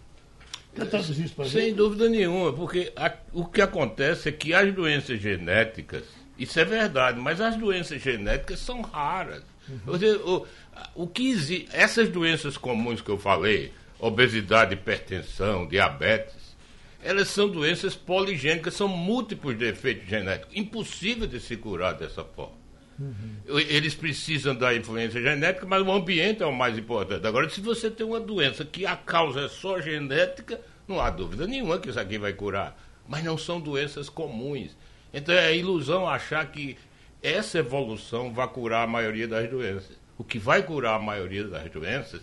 [1.50, 1.74] Sem gente?
[1.74, 6.04] dúvida nenhuma, porque a, o que acontece é que as doenças genéticas,
[6.38, 9.42] isso é verdade, mas as doenças genéticas são raras.
[9.68, 9.98] Uhum.
[9.98, 10.46] Seja, o,
[10.94, 16.54] o que existe, essas doenças comuns que eu falei, obesidade, hipertensão, diabetes,
[17.02, 22.64] elas são doenças poligênicas, são múltiplos defeitos genéticos, impossível de se curar dessa forma.
[22.98, 23.36] Uhum.
[23.46, 27.26] Eles precisam da influência genética, mas o ambiente é o mais importante.
[27.26, 31.46] Agora, se você tem uma doença que a causa é só genética, não há dúvida
[31.46, 32.78] nenhuma que isso aqui vai curar.
[33.08, 34.76] Mas não são doenças comuns.
[35.12, 36.76] Então é ilusão achar que
[37.24, 39.96] essa evolução vai curar a maioria das doenças.
[40.18, 42.20] O que vai curar a maioria das doenças,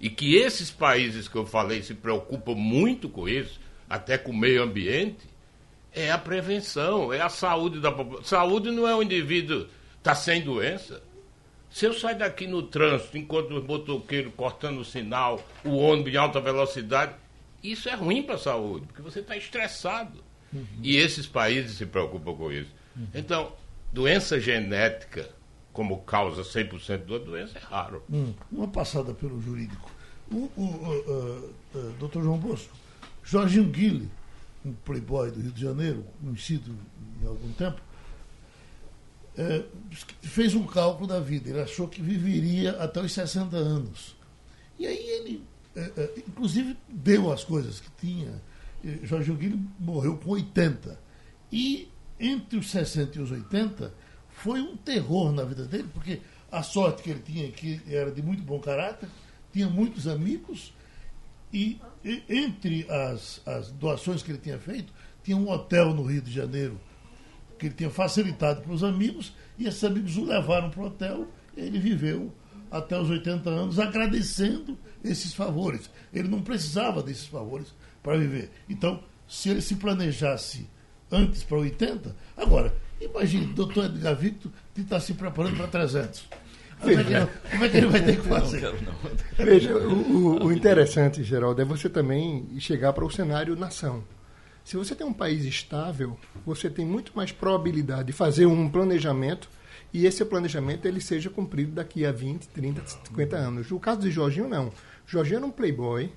[0.00, 4.36] e que esses países que eu falei se preocupam muito com isso, até com o
[4.36, 5.28] meio ambiente,
[5.92, 8.24] é a prevenção, é a saúde da população.
[8.24, 9.68] Saúde não é o indivíduo
[10.00, 11.02] está sem doença.
[11.70, 16.16] Se eu sair daqui no trânsito, enquanto os motoqueiros cortando o sinal, o ônibus em
[16.16, 17.14] alta velocidade,
[17.62, 20.24] isso é ruim para a saúde, porque você está estressado.
[20.52, 20.66] Uhum.
[20.82, 22.70] E esses países se preocupam com isso.
[22.96, 23.06] Uhum.
[23.14, 23.52] Então,
[23.92, 25.28] doença genética
[25.72, 28.02] como causa 100% da doença é raro.
[28.10, 29.90] Hum, uma passada pelo jurídico.
[30.30, 32.76] O, o uh, uh, doutor João Bosco,
[33.24, 34.10] Jorginho Guille,
[34.64, 36.76] um playboy do Rio de Janeiro, conhecido
[37.22, 37.80] em algum tempo,
[39.36, 39.64] é,
[40.22, 41.50] fez um cálculo da vida.
[41.50, 44.16] Ele achou que viveria até os 60 anos.
[44.78, 48.42] E aí ele, é, é, inclusive, deu as coisas que tinha.
[49.02, 50.98] Jorge Guilherme morreu com 80.
[51.52, 51.88] E
[52.20, 53.92] entre os 60 e os 80
[54.28, 56.20] foi um terror na vida dele, porque
[56.52, 59.08] a sorte que ele tinha que era de muito bom caráter,
[59.52, 60.72] tinha muitos amigos,
[61.52, 64.92] e, e entre as, as doações que ele tinha feito,
[65.24, 66.80] tinha um hotel no Rio de Janeiro
[67.58, 71.28] que ele tinha facilitado para os amigos, e esses amigos o levaram para o hotel,
[71.56, 72.32] ele viveu
[72.70, 75.90] até os 80 anos agradecendo esses favores.
[76.12, 78.50] Ele não precisava desses favores para viver.
[78.68, 80.66] Então, se ele se planejasse
[81.10, 86.28] antes para 80, agora, imagine, doutor Edgar Victor que está se preparando para 300.
[86.80, 88.62] Como é, que, como é, que, ele vai ter que fazer?
[88.62, 88.94] Não, não.
[89.36, 94.02] Veja, o, o interessante, Geraldo, é você também chegar para o cenário nação.
[94.64, 99.48] Se você tem um país estável, você tem muito mais probabilidade de fazer um planejamento
[99.92, 103.70] e esse planejamento ele seja cumprido daqui a 20, 30, 50 anos.
[103.70, 104.72] No caso de Jorginho, não.
[105.06, 106.10] Jorginho era um playboy,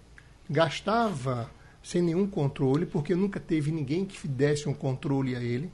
[0.49, 1.49] gastava
[1.84, 5.69] sem nenhum controle, porque nunca teve ninguém que desse um controle a ele.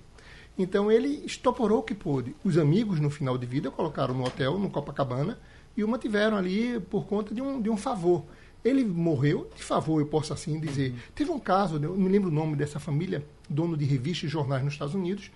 [0.58, 2.36] Então ele estoporou o que pôde.
[2.44, 5.40] Os amigos, no final de vida, colocaram no hotel, no Copacabana,
[5.78, 8.26] e o mantiveram ali por conta de um, de um favor.
[8.66, 10.94] Ele morreu de favor, eu posso assim dizer.
[11.16, 14.32] Teve um caso, eu não me lembro o nome dessa família, dono de revistas e
[14.32, 15.32] jornais nos Estados Unidos.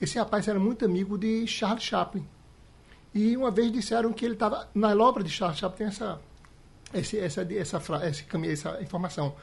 [0.00, 2.26] Esse rapaz era muito amigo de Charles Chaplin.
[3.14, 4.68] E uma vez disseram que ele estava.
[4.74, 6.20] Na obra de Charles Chaplin tem essa,
[6.92, 9.36] esse, essa, essa, essa, essa, essa informação.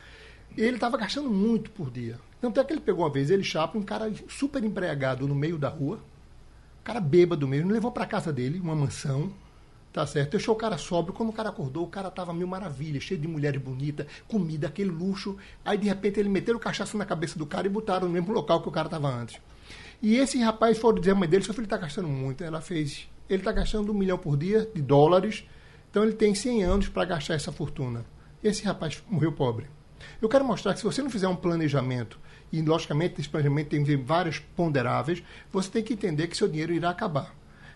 [0.58, 2.20] Ele estava gastando muito por dia.
[2.40, 5.58] Tanto é que ele pegou uma vez, ele Chaplin, um cara super embriagado no meio
[5.58, 9.32] da rua, um cara bêbado mesmo, levou para casa dele, uma mansão,
[9.92, 10.32] Tá certo.
[10.32, 11.14] Deixou o cara sóbrio.
[11.14, 14.90] Quando o cara acordou, o cara tava mil maravilhas, cheio de mulheres bonitas, comida, aquele
[14.90, 15.38] luxo.
[15.66, 18.62] Aí, de repente, ele meteram cachaça na cabeça do cara e botaram no mesmo local
[18.62, 19.40] que o cara tava antes.
[20.02, 22.44] E esse rapaz foi dizer à mãe dele, seu filho tá gastando muito.
[22.44, 25.44] Ela fez, ele tá gastando um milhão por dia de dólares.
[25.90, 28.06] Então, ele tem 100 anos para gastar essa fortuna.
[28.42, 29.66] Esse rapaz morreu pobre.
[30.22, 32.20] Eu quero mostrar que se você não fizer um planejamento,
[32.52, 36.90] e logicamente esse planejamento tem vários ponderáveis, você tem que entender que seu dinheiro irá
[36.90, 37.34] acabar.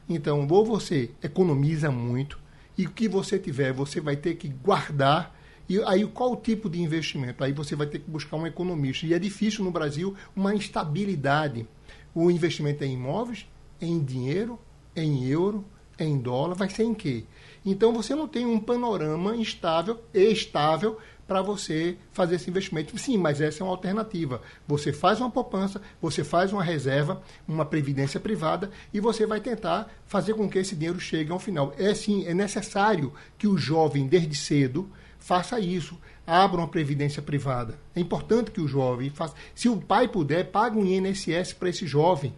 [0.08, 2.40] Então, ou você economiza muito,
[2.78, 5.34] e o que você tiver, você vai ter que guardar.
[5.68, 7.44] E aí, qual o tipo de investimento?
[7.44, 9.06] Aí você vai ter que buscar um economista.
[9.06, 11.68] E é difícil no Brasil uma instabilidade.
[12.14, 13.48] O investimento é em imóveis,
[13.82, 14.60] em dinheiro,
[14.96, 15.66] em euro,
[15.98, 17.24] em dólar, vai ser em quê?
[17.66, 22.98] Então você não tem um panorama estável, estável para você fazer esse investimento.
[22.98, 24.42] Sim, mas essa é uma alternativa.
[24.68, 29.92] Você faz uma poupança, você faz uma reserva, uma previdência privada e você vai tentar
[30.06, 31.74] fazer com que esse dinheiro chegue ao final.
[31.78, 37.80] É sim, é necessário que o jovem desde cedo faça isso, abra uma previdência privada.
[37.96, 39.34] É importante que o jovem faça.
[39.56, 42.34] Se o pai puder, pague um INSS para esse jovem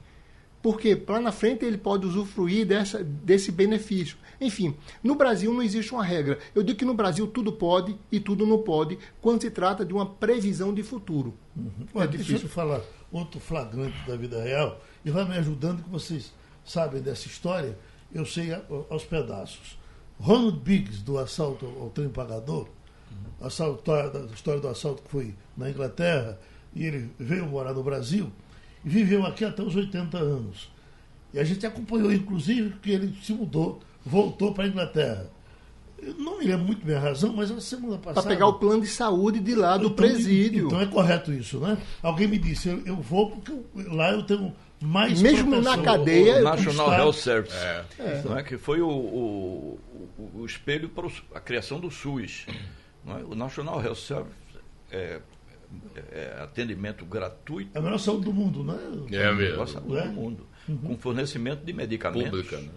[0.62, 4.18] porque lá na frente ele pode usufruir dessa, desse benefício.
[4.40, 6.38] Enfim, no Brasil não existe uma regra.
[6.54, 9.94] Eu digo que no Brasil tudo pode e tudo não pode quando se trata de
[9.94, 11.34] uma previsão de futuro.
[11.56, 12.02] Uhum.
[12.02, 16.34] É Deixa eu falar outro flagrante da vida real e vai me ajudando que vocês
[16.66, 17.78] sabem dessa história,
[18.14, 18.50] eu sei
[18.90, 19.78] aos pedaços.
[20.20, 22.68] Ronald Biggs, do assalto ao trem pagador,
[23.40, 26.38] assalto, a história do assalto que foi na Inglaterra,
[26.76, 28.32] e ele veio morar no Brasil,
[28.84, 30.70] viveu aqui até os 80 anos.
[31.34, 35.30] E a gente acompanhou, inclusive, que ele se mudou, voltou para a Inglaterra.
[36.00, 38.22] Eu não me lembro muito bem a razão, mas na semana passada.
[38.22, 40.68] Para pegar o plano de saúde de lá do então, presídio.
[40.68, 41.78] Então é correto isso, né?
[42.04, 45.78] Alguém me disse, eu, eu vou porque eu, lá eu tenho mais Mesmo proteção.
[45.78, 46.40] na cadeia.
[46.40, 47.58] O National Health Service.
[47.58, 47.86] É.
[48.00, 48.22] É.
[48.24, 48.44] Não é?
[48.44, 49.80] Que foi o, o,
[50.18, 52.46] o, o espelho para a criação do SUS.
[53.04, 53.24] Não é?
[53.24, 54.36] O National Health Service
[54.92, 55.20] é,
[56.12, 57.72] é, atendimento gratuito.
[57.76, 58.78] É a melhor saúde do mundo, né?
[59.12, 59.32] É mesmo.
[59.32, 60.08] A melhor saúde é?
[60.08, 60.48] do mundo.
[60.68, 60.78] Uhum.
[60.78, 62.30] Com fornecimento de medicamentos.
[62.30, 62.72] Pública, né?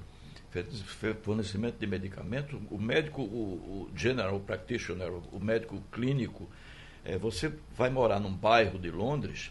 [1.22, 2.61] Fornecimento de medicamentos.
[2.70, 6.48] O médico, o, o general practitioner, o médico clínico,
[7.05, 9.50] é, você vai morar num bairro de Londres,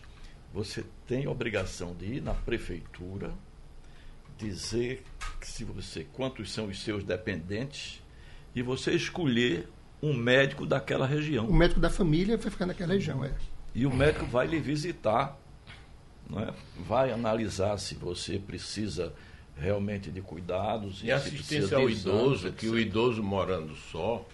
[0.54, 3.32] você tem a obrigação de ir na prefeitura,
[4.38, 5.04] dizer
[5.42, 8.02] se você quantos são os seus dependentes
[8.56, 9.68] e você escolher
[10.02, 11.46] um médico daquela região.
[11.48, 13.32] O médico da família vai ficar naquela região, é.
[13.74, 15.38] E o médico vai lhe visitar,
[16.36, 16.54] é?
[16.78, 19.14] vai analisar se você precisa
[19.58, 21.02] realmente de cuidados.
[21.04, 24.26] E assistência ao idoso, que o idoso morando só,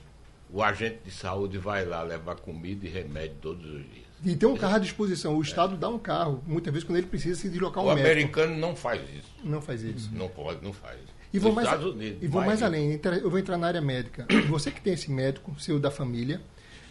[0.49, 4.05] o agente de saúde vai lá levar comida e remédio todos os dias.
[4.23, 5.35] E tem um carro à disposição.
[5.35, 5.77] O Estado é.
[5.77, 8.07] dá um carro, muitas vezes, quando ele precisa se deslocar um o médico.
[8.07, 9.33] O americano não faz isso.
[9.43, 10.09] Não faz isso.
[10.13, 10.99] Não pode, não faz.
[11.35, 14.25] E vou, mais, Unidos, e vou mais além, eu vou entrar na área médica.
[14.47, 16.41] Você que tem esse médico, seu da família,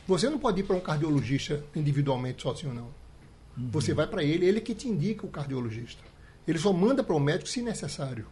[0.06, 2.88] você não pode ir para um cardiologista individualmente sozinho, não.
[3.56, 3.70] Uhum.
[3.70, 6.02] Você vai para ele, ele que te indica o cardiologista.
[6.46, 8.26] Ele só manda para o médico se necessário.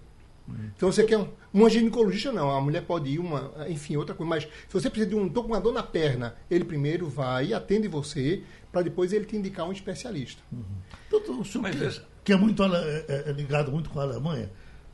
[0.47, 0.71] Uhum.
[0.77, 2.51] Então você quer um, uma ginecologista, não.
[2.51, 4.29] A mulher pode ir, uma, enfim, outra coisa.
[4.29, 5.29] Mas se você precisa de um.
[5.29, 9.25] Estou com uma dor na perna, ele primeiro vai e atende você, para depois ele
[9.25, 10.43] te indicar um especialista.
[10.53, 10.63] Uhum.
[11.11, 14.51] Doutor, o senhor que, que, é muito é, é, é ligado muito com a Alemanha,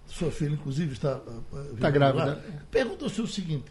[0.09, 1.21] sua filha, inclusive, está,
[1.75, 2.43] está grávida.
[2.71, 3.71] Pergunta o senhor o seguinte: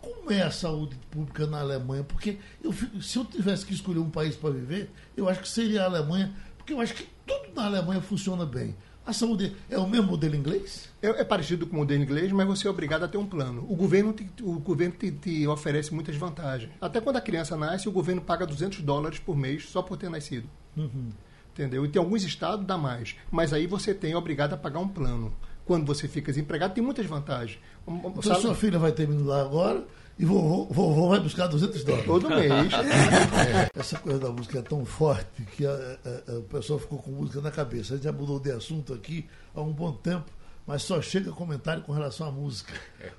[0.00, 2.04] como é a saúde pública na Alemanha?
[2.04, 5.82] Porque eu, se eu tivesse que escolher um país para viver, eu acho que seria
[5.82, 8.76] a Alemanha, porque eu acho que tudo na Alemanha funciona bem.
[9.04, 10.88] A saúde é o mesmo modelo inglês?
[11.02, 13.66] É, é parecido com o modelo inglês, mas você é obrigado a ter um plano.
[13.68, 16.70] O governo, te, o governo te, te, oferece muitas vantagens.
[16.80, 20.10] Até quando a criança nasce, o governo paga 200 dólares por mês só por ter
[20.10, 20.48] nascido.
[20.76, 21.10] Uhum.
[21.52, 21.84] Entendeu?
[21.84, 23.16] E tem alguns estados dá mais.
[23.30, 25.34] Mas aí você tem obrigado a pagar um plano
[25.70, 27.60] quando você fica desempregado, tem muitas vantagens.
[27.86, 28.40] Então, Sabe?
[28.40, 29.86] sua filha vai terminar agora
[30.18, 32.06] e vovô, vovô vai buscar 200 dólares.
[32.06, 32.50] Todo mês.
[33.72, 37.12] Essa coisa da música é tão forte que a, a, a, o pessoal ficou com
[37.12, 37.94] música na cabeça.
[37.94, 40.28] A gente já mudou de assunto aqui há um bom tempo,
[40.66, 42.72] mas só chega comentário com relação à música.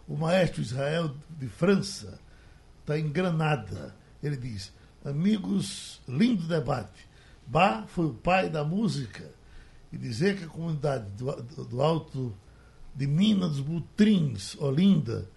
[0.05, 2.19] O maestro Israel de França
[2.81, 3.95] está em Granada.
[4.21, 4.73] Ele diz:
[5.05, 7.07] Amigos, lindo debate.
[7.47, 9.39] Bach foi o pai da música
[9.91, 12.33] e dizer que a comunidade do, do, Alto
[12.95, 15.27] de Minas Butrins, Olinda,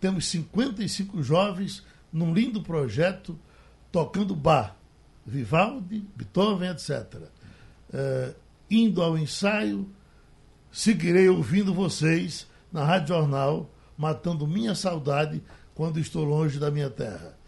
[0.00, 3.38] temos 55 jovens num lindo projeto
[3.92, 4.76] tocando bar,
[5.26, 7.22] Vivaldi, Beethoven, etc.
[7.92, 8.34] É,
[8.70, 9.88] indo ao ensaio,
[10.72, 15.42] seguirei ouvindo vocês na Rádio Jornal, matando minha saudade
[15.74, 17.38] quando estou longe da minha terra.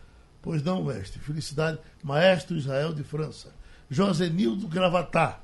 [0.41, 1.21] Pois não, mestre.
[1.21, 3.55] Felicidade, maestro Israel de França.
[3.89, 5.42] Josenildo Gravatar.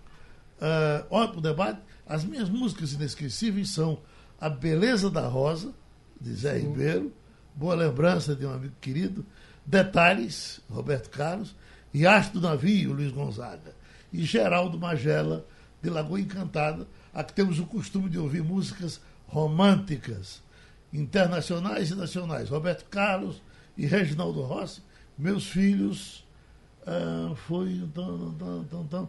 [0.58, 1.80] Uh, ótimo debate.
[2.06, 4.00] As minhas músicas inesquecíveis são
[4.40, 5.72] A Beleza da Rosa,
[6.20, 6.68] de Zé Sim.
[6.68, 7.12] Ribeiro,
[7.54, 9.24] Boa Lembrança de um amigo querido,
[9.64, 11.54] Detalhes, Roberto Carlos,
[11.92, 13.74] e Arte do Navio, Luiz Gonzaga,
[14.12, 15.46] e Geraldo Magela,
[15.82, 16.86] de Lagoa Encantada.
[17.12, 20.42] Aqui temos o costume de ouvir músicas românticas,
[20.92, 22.48] internacionais e nacionais.
[22.48, 23.42] Roberto Carlos
[23.76, 24.82] e Reginaldo Rossi,
[25.16, 26.26] meus filhos,
[26.82, 27.88] uh, foi.
[27.94, 29.08] Tão, tão, tão, tão,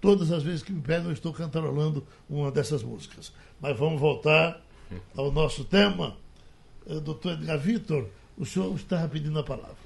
[0.00, 3.32] todas as vezes que me pegam, eu estou cantarolando uma dessas músicas.
[3.60, 4.60] Mas vamos voltar
[5.16, 6.16] ao nosso tema.
[6.86, 9.76] Uh, doutor Edgar Vitor, o senhor estava pedindo a palavra.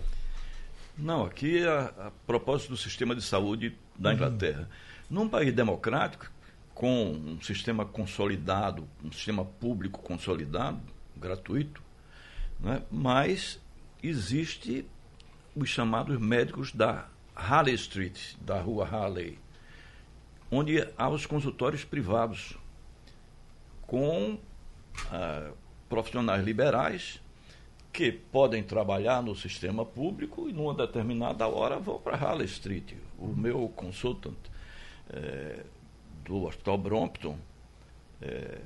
[0.96, 4.14] Não, aqui é a, a propósito do sistema de saúde da uhum.
[4.16, 4.68] Inglaterra.
[5.10, 6.30] Num país democrático,
[6.74, 10.80] com um sistema consolidado, um sistema público consolidado,
[11.16, 11.82] gratuito,
[12.60, 12.82] né?
[12.90, 13.60] mas
[14.02, 14.84] existe
[15.54, 17.06] os chamados médicos da
[17.36, 19.38] Harley Street, da rua Harley,
[20.53, 22.59] onde há os consultórios privados
[23.86, 24.38] com
[25.11, 25.50] ah,
[25.88, 27.20] profissionais liberais
[27.92, 32.94] que podem trabalhar no sistema público e numa determinada hora vão para Harley Street.
[33.18, 34.38] O meu consultant
[35.11, 35.64] é,
[36.24, 37.38] do Hospital Brompton
[38.22, 38.59] é,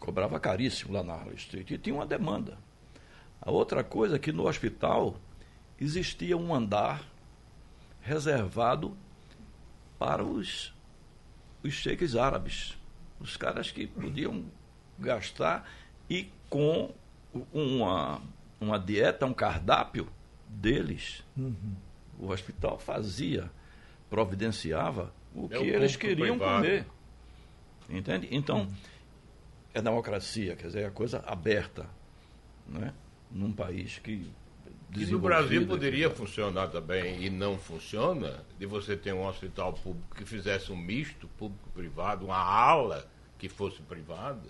[0.00, 2.56] cobrava caríssimo lá na Harley Street e tinha uma demanda.
[3.42, 5.16] A outra coisa é que no hospital
[5.78, 7.06] existia um andar
[8.00, 8.96] reservado
[9.98, 10.73] para os,
[11.64, 12.76] os cheques árabes,
[13.18, 14.44] os caras que podiam
[14.98, 15.68] gastar
[16.08, 16.92] e com
[17.52, 18.20] uma,
[18.60, 20.06] uma dieta, um cardápio
[20.46, 21.74] deles, uhum.
[22.18, 23.50] o hospital fazia,
[24.10, 26.86] providenciava o é que o eles queriam comer.
[27.88, 28.28] Entende?
[28.30, 28.72] Então, uhum.
[29.72, 31.88] é democracia, quer dizer, é coisa aberta,
[32.68, 32.92] né?
[33.30, 34.30] num país que
[34.94, 40.14] que no Brasil poderia funcionar também e não funciona, de você ter um hospital público
[40.14, 44.48] que fizesse um misto público-privado, uma ala que fosse privada,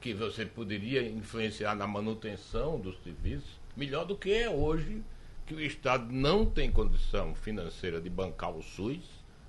[0.00, 5.02] que você poderia influenciar na manutenção dos serviços, melhor do que é hoje,
[5.46, 9.04] que o Estado não tem condição financeira de bancar o SUS,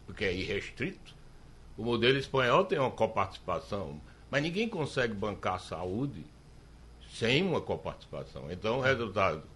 [0.06, 1.16] porque é irrestrito.
[1.78, 6.26] O modelo espanhol tem uma coparticipação, mas ninguém consegue bancar a saúde
[7.14, 8.52] sem uma coparticipação.
[8.52, 9.53] Então, o resultado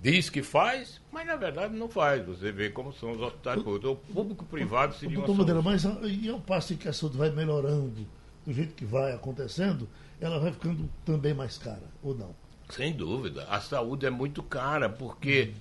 [0.00, 2.24] diz que faz, mas na verdade não faz.
[2.26, 3.90] Você vê como são os hospitais públicos.
[3.90, 8.06] O público-privado seria uma Madeira, mas e ao passo que a saúde vai melhorando
[8.46, 9.88] do jeito que vai acontecendo,
[10.20, 12.34] ela vai ficando também mais cara, ou não?
[12.70, 13.44] Sem dúvida.
[13.44, 15.52] A saúde é muito cara, porque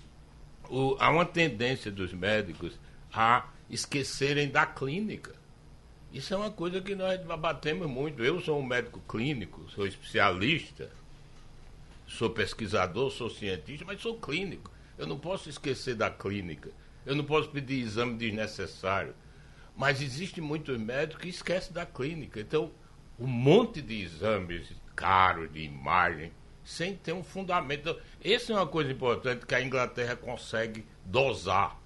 [0.70, 2.80] o, há uma tendência dos médicos
[3.14, 5.36] a esquecerem da clínica.
[6.14, 8.24] Isso é uma coisa que nós batemos muito.
[8.24, 10.90] Eu sou um médico clínico, sou especialista,
[12.08, 14.72] sou pesquisador, sou cientista, mas sou clínico.
[14.98, 16.72] Eu não posso esquecer da clínica.
[17.06, 19.14] Eu não posso pedir exame desnecessário.
[19.76, 22.40] Mas existe muitos médicos que esquecem da clínica.
[22.40, 22.72] Então,
[23.20, 26.32] um monte de exames caros, de imagem,
[26.64, 27.82] sem ter um fundamento.
[27.82, 31.80] Então, essa é uma coisa importante que a Inglaterra consegue dosar.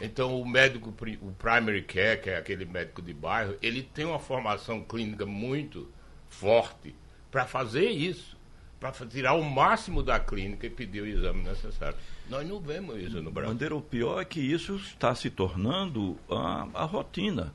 [0.00, 4.18] Então, o médico, o primary care, que é aquele médico de bairro, ele tem uma
[4.18, 5.90] formação clínica muito
[6.28, 6.94] forte
[7.30, 8.36] para fazer isso
[8.82, 11.96] para tirar o máximo da clínica e pedir o exame necessário.
[12.28, 13.52] Nós não vemos isso no Brasil.
[13.52, 17.54] Bandeira, o pior é que isso está se tornando a, a rotina.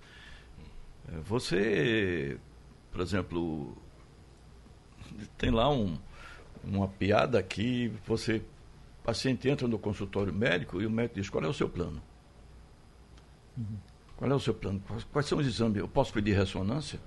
[1.11, 2.37] É, você,
[2.93, 3.77] por exemplo,
[5.37, 5.97] tem lá um,
[6.63, 8.37] uma piada que você,
[9.01, 12.01] o paciente entra no consultório médico e o médico diz, qual é o seu plano?
[13.57, 13.77] Uhum.
[14.15, 14.81] Qual é o seu plano?
[15.11, 15.77] Quais são os exames?
[15.77, 17.01] Eu posso pedir ressonância?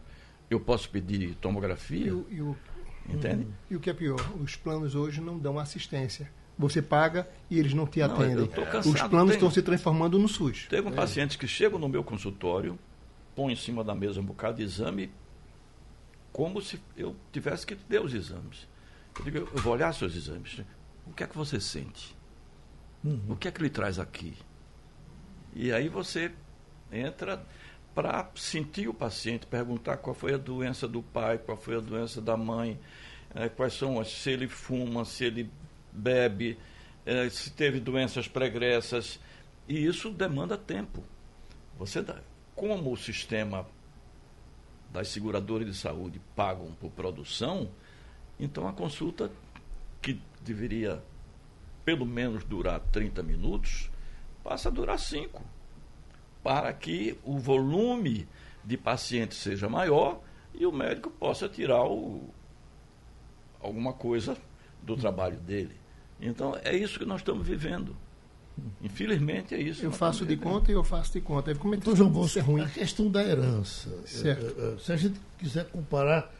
[0.51, 2.09] Eu posso pedir tomografia?
[2.09, 2.57] E o, e o
[3.09, 3.47] Entende?
[3.71, 6.31] E o que é pior, os planos hoje não dão assistência.
[6.59, 8.49] Você paga e eles não te atendem.
[8.49, 10.67] Não, os planos estão se transformando no SUS.
[10.69, 10.95] Teve um é.
[10.95, 12.79] paciente que chega no meu consultório,
[13.35, 15.11] põe em cima da mesa um bocado de exame,
[16.33, 18.69] como se eu tivesse que ver os exames.
[19.19, 20.61] Eu digo, eu vou olhar seus exames.
[21.07, 22.15] O que é que você sente?
[23.03, 23.21] Uhum.
[23.31, 24.37] O que é que lhe traz aqui?
[25.55, 26.31] E aí você
[26.93, 27.45] entra
[27.95, 32.21] para sentir o paciente, perguntar qual foi a doença do pai, qual foi a doença
[32.21, 32.79] da mãe,
[33.35, 35.51] é, quais são as, se ele fuma, se ele
[35.93, 36.59] bebe,
[37.05, 39.19] é, se teve doenças pregressas.
[39.69, 41.03] E isso demanda tempo.
[41.79, 42.21] Você dá,
[42.55, 43.67] como o sistema
[44.93, 47.71] das seguradoras de saúde pagam por produção,
[48.39, 49.31] então a consulta
[50.03, 51.03] que deveria
[51.85, 53.91] pelo menos durar 30 minutos,
[54.45, 55.43] passa a durar 5.
[56.43, 58.27] Para que o volume
[58.65, 60.21] de pacientes seja maior
[60.55, 62.23] e o médico possa tirar o,
[63.61, 64.37] alguma coisa
[64.83, 65.75] do trabalho dele.
[66.21, 67.97] Então, é isso que nós estamos vivendo.
[68.83, 69.85] Infelizmente, é isso.
[69.85, 71.55] Eu faço de conta e eu faço de conta.
[71.55, 72.63] Como é que Então, João Bosco, é ruim?
[72.63, 73.91] a questão da herança.
[74.05, 74.55] Certo.
[74.61, 76.31] É, é, Se a gente quiser comparar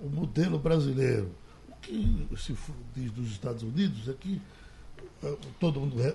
[0.00, 1.30] o modelo brasileiro,
[1.68, 2.56] o que se
[2.94, 4.40] diz dos Estados Unidos é que
[5.22, 6.14] é, todo mundo é, é,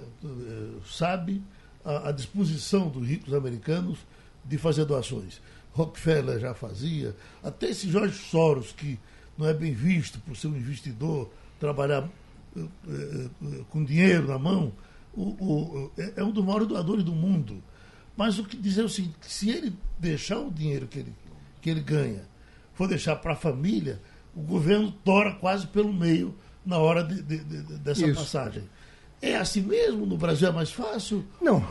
[0.85, 1.43] sabe
[1.85, 3.99] a, disposição dos ricos americanos
[4.45, 5.41] de fazer doações.
[5.73, 8.99] Rockefeller já fazia, até esse Jorge Soros, que
[9.37, 11.29] não é bem visto por ser um investidor,
[11.59, 12.07] trabalhar
[12.55, 14.71] eh, eh, eh, com dinheiro na mão,
[15.15, 17.61] o- o- é, é um dos maiores doadores do mundo.
[18.15, 21.13] Mas o que dizer é o seguinte, se ele deixar o dinheiro que ele,
[21.61, 22.21] que ele ganha,
[22.75, 23.99] for deixar para a família,
[24.35, 28.19] o governo tora quase pelo meio na hora de- de- de- dessa Isso.
[28.19, 28.63] passagem.
[29.23, 30.05] É assim mesmo?
[30.05, 31.23] No Brasil é mais fácil?
[31.41, 31.65] Não,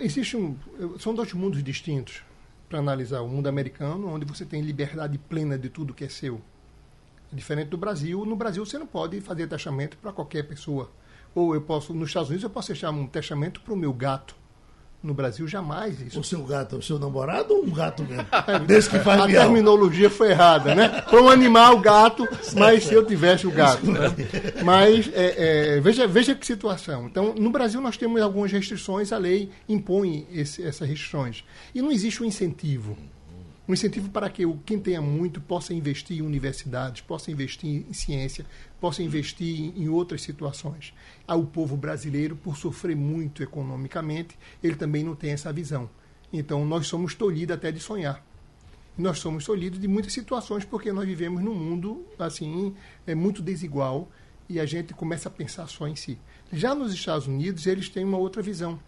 [0.00, 0.56] é existe um,
[0.98, 2.22] são dois mundos distintos
[2.66, 3.20] para analisar.
[3.20, 6.40] O mundo americano, onde você tem liberdade plena de tudo que é seu.
[7.30, 8.24] Diferente do Brasil.
[8.24, 10.90] No Brasil você não pode fazer testamento para qualquer pessoa.
[11.34, 14.34] Ou eu posso, nos Estados Unidos, eu posso deixar um testamento para o meu gato.
[15.06, 16.18] No Brasil, jamais isso.
[16.18, 18.26] O seu gato o seu namorado ou um gato mesmo?
[18.66, 19.44] Desse que faz A miau.
[19.44, 21.04] terminologia foi errada, né?
[21.08, 22.26] Foi um animal, gato,
[22.56, 23.86] mas se eu tivesse o gato.
[23.90, 24.00] né?
[24.64, 27.06] Mas é, é, veja, veja que situação.
[27.06, 31.44] Então, no Brasil nós temos algumas restrições, a lei impõe esse- essas restrições.
[31.74, 32.96] E não existe um incentivo.
[33.68, 37.92] Um incentivo para que o- quem tenha muito possa investir em universidades, possa investir em
[37.92, 38.46] ciência,
[38.80, 40.94] possa investir em, outras situações.
[41.26, 45.90] Ah, o povo brasileiro, por sofrer muito economicamente, ele também não tem essa visão.
[46.32, 48.24] Então, nós somos tolhidos até de sonhar.
[48.96, 52.74] Nós somos tolhidos de muitas situações porque nós vivemos num mundo assim
[53.06, 54.08] é muito desigual
[54.48, 56.16] e a gente começa a pensar só em si.
[56.52, 58.78] Já nos Estados Unidos eles têm uma outra visão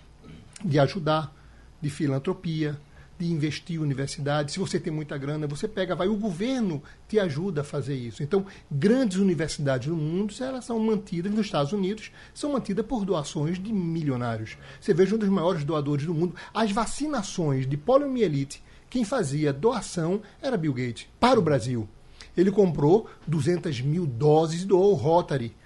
[0.64, 1.34] de ajudar,
[1.80, 2.80] de filantropia,
[3.18, 4.52] de investir em universidade.
[4.52, 8.22] Se você tem muita grana, você pega, vai, o governo te ajuda a fazer isso.
[8.22, 13.58] Então, grandes universidades no mundo, elas são mantidas nos Estados Unidos, são mantidas por doações
[13.58, 14.56] de milionários.
[14.80, 16.34] Você veja um dos maiores doadores do mundo.
[16.54, 21.88] As vacinações de poliomielite, quem fazia doação era Bill Gates, para o Brasil.
[22.36, 25.56] Ele comprou 200 mil doses ao Rotary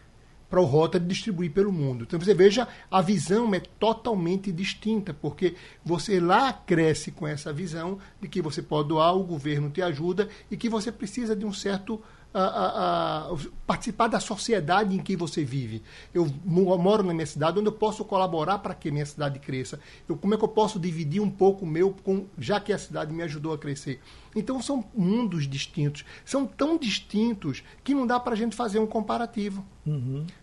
[0.52, 2.04] para o Rotary distribuir pelo mundo.
[2.04, 7.98] Então você veja, a visão é totalmente distinta, porque você lá cresce com essa visão
[8.20, 11.54] de que você pode doar, o governo te ajuda e que você precisa de um
[11.54, 12.02] certo
[12.34, 15.82] a, a- participar da sociedade em que você vive.
[16.12, 19.78] Eu mo- moro na minha cidade, onde eu posso colaborar para que minha cidade cresça.
[20.08, 22.78] Eu, como é que eu posso dividir um pouco o meu, com, já que a
[22.78, 24.00] cidade me ajudou a crescer?
[24.34, 28.86] Então são mundos distintos, são tão distintos que não dá para a gente fazer um
[28.86, 29.64] comparativo.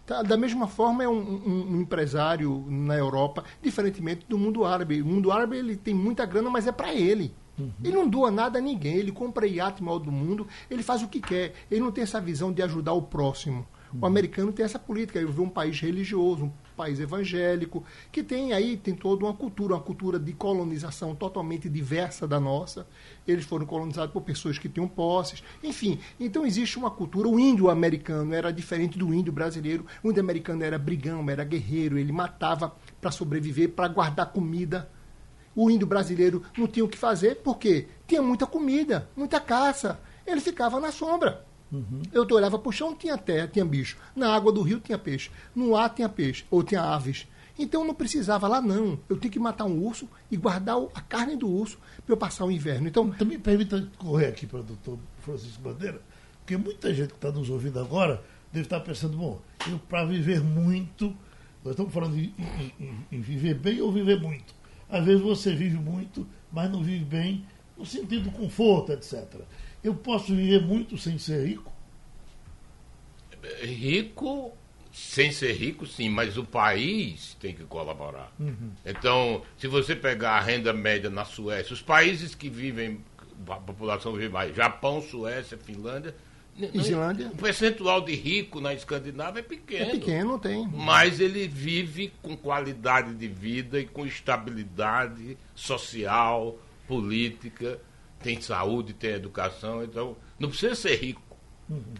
[0.06, 5.02] Tá, Da mesma forma, é um, um- um empresário na Europa, diferentemente do mundo árabe.
[5.02, 7.34] O mundo árabe ele tem muita grana, mas é para ele.
[7.84, 11.07] Ele não doa nada a ninguém, ele compra iate maior do mundo, ele faz o
[11.07, 11.53] que quer.
[11.70, 13.66] Ele não tem essa visão de ajudar o próximo.
[13.99, 15.20] O americano tem essa política.
[15.20, 19.74] Eu vi um país religioso, um país evangélico, que tem aí tem toda uma cultura,
[19.74, 22.86] uma cultura de colonização totalmente diversa da nossa.
[23.28, 25.43] Eles foram colonizados por pessoas que tinham posses.
[25.64, 27.28] Enfim, então existe uma cultura.
[27.28, 29.86] O índio americano era diferente do índio brasileiro.
[30.03, 34.89] O índio americano era brigão, era guerreiro, ele matava para sobreviver, para guardar comida.
[35.56, 40.00] O índio brasileiro não tinha o que fazer, porque tinha muita comida, muita caça.
[40.26, 41.45] Ele ficava na sombra.
[42.12, 43.97] Eu olhava para o chão, tinha terra, tinha bicho.
[44.16, 45.30] Na água do rio tinha peixe.
[45.56, 47.28] No ar tinha peixe, ou tinha aves.
[47.58, 48.97] Então eu não precisava lá, não.
[49.10, 52.45] Eu tinha que matar um urso e guardar a carne do urso para eu passar
[52.45, 52.88] o inverno.
[52.88, 56.02] Então, Também permita correr aqui para o doutor Francisco Bandeira,
[56.39, 59.39] porque muita gente que está nos ouvindo agora deve estar pensando, bom,
[59.70, 61.08] eu para viver muito,
[61.64, 62.34] nós estamos falando em-
[62.80, 64.56] em- em viver bem ou viver muito.
[64.90, 67.46] Às vezes você vive muito, mas não vive bem
[67.78, 69.24] no sentido do conforto, etc.
[69.84, 71.72] Eu posso viver muito sem ser rico?
[73.62, 74.52] Rico,
[74.92, 78.34] sem ser rico, sim, mas o país tem que colaborar.
[78.86, 83.02] Então, se você pegar a renda média na Suécia, os países que vivem,
[83.48, 86.16] a população vive mais, Japão, Suécia, Finlândia,
[86.74, 87.28] Islândia.
[87.28, 89.86] o percentual de rico na Escandinávia é pequeno.
[89.86, 90.68] é pequeno, não tem.
[90.68, 97.80] Mas ele vive com qualidade de vida e com estabilidade social, política,
[98.22, 101.22] tem saúde, tem educação, então não precisa ser rico,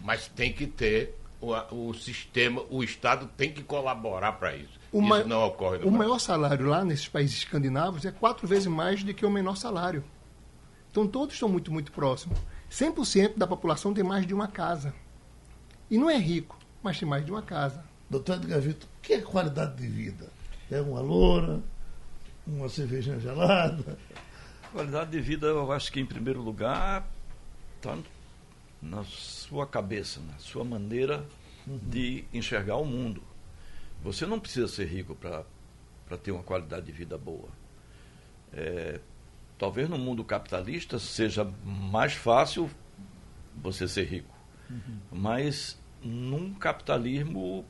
[0.02, 1.54] mas tem que ter o,
[1.88, 4.78] o sistema, o Estado tem que colaborar para isso.
[4.92, 5.98] O isso ma- não ocorre O Brasil.
[5.98, 10.04] maior salário lá nesses países escandinavos é quatro vezes mais do que o menor salário.
[10.90, 12.36] Então todos estão muito, muito próximos.
[12.70, 14.94] 100% da população tem mais de uma casa.
[15.90, 16.58] E não é rico.
[16.82, 17.84] mas tem mais de uma casa.
[18.08, 20.28] Doutor Edgar Vitor, o que é qualidade de vida?
[20.70, 21.60] É uma loura,
[22.46, 23.98] uma cervejinha gelada?
[24.72, 27.06] Qualidade de vida, eu acho que em primeiro lugar
[27.76, 27.98] está
[28.80, 31.26] na sua cabeça, na sua maneira
[31.66, 31.78] uhum.
[31.82, 33.22] de enxergar o mundo.
[34.02, 35.44] Você não precisa ser rico para
[36.22, 37.48] ter uma qualidade de vida boa.
[38.52, 39.00] É,
[39.60, 42.70] talvez no mundo capitalista seja mais fácil
[43.54, 44.34] você ser rico.
[44.70, 44.98] Uhum.
[45.12, 47.66] Mas num capitalismo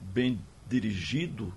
[0.00, 1.54] bem dirigido,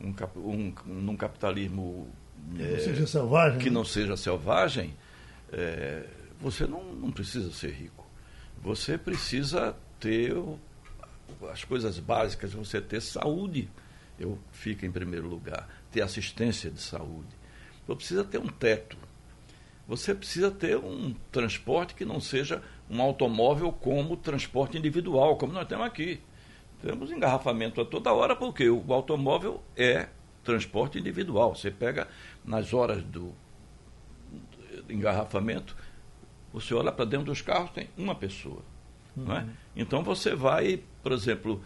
[0.00, 2.08] um, um, num capitalismo
[2.54, 3.74] que não é, seja selvagem, que né?
[3.74, 4.94] não seja selvagem
[5.52, 6.06] é,
[6.40, 8.06] você não, não precisa ser rico.
[8.62, 10.32] Você precisa ter
[11.50, 13.68] as coisas básicas, você ter saúde,
[14.20, 17.35] eu fico em primeiro lugar, ter assistência de saúde.
[17.86, 18.96] Você precisa ter um teto.
[19.88, 25.68] Você precisa ter um transporte que não seja um automóvel como transporte individual, como nós
[25.68, 26.20] temos aqui.
[26.82, 30.08] Temos engarrafamento a toda hora, porque o automóvel é
[30.44, 31.54] transporte individual.
[31.54, 32.08] Você pega
[32.44, 33.32] nas horas do
[34.88, 35.76] engarrafamento,
[36.52, 38.62] você olha para dentro dos carros, tem uma pessoa.
[39.16, 39.32] Uhum.
[39.32, 39.40] É?
[39.40, 39.50] Uhum.
[39.74, 41.62] Então você vai, por exemplo,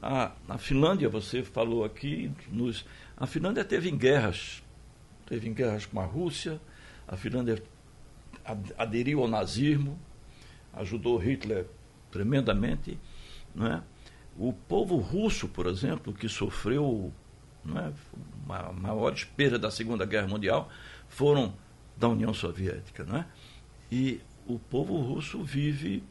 [0.00, 2.84] a, a Finlândia, você falou aqui, nos,
[3.16, 4.62] a Finlândia teve em guerras,
[5.26, 6.60] teve em guerras com a Rússia,
[7.06, 7.62] a Finlândia
[8.76, 9.98] aderiu ao nazismo,
[10.72, 11.66] ajudou Hitler
[12.10, 12.98] tremendamente.
[13.54, 13.82] Não é?
[14.36, 17.12] O povo russo, por exemplo, que sofreu
[17.64, 17.92] não é,
[18.48, 20.68] a maior perda da Segunda Guerra Mundial,
[21.08, 21.54] foram
[21.96, 23.04] da União Soviética.
[23.04, 23.26] Não é?
[23.90, 26.02] E o povo russo vive,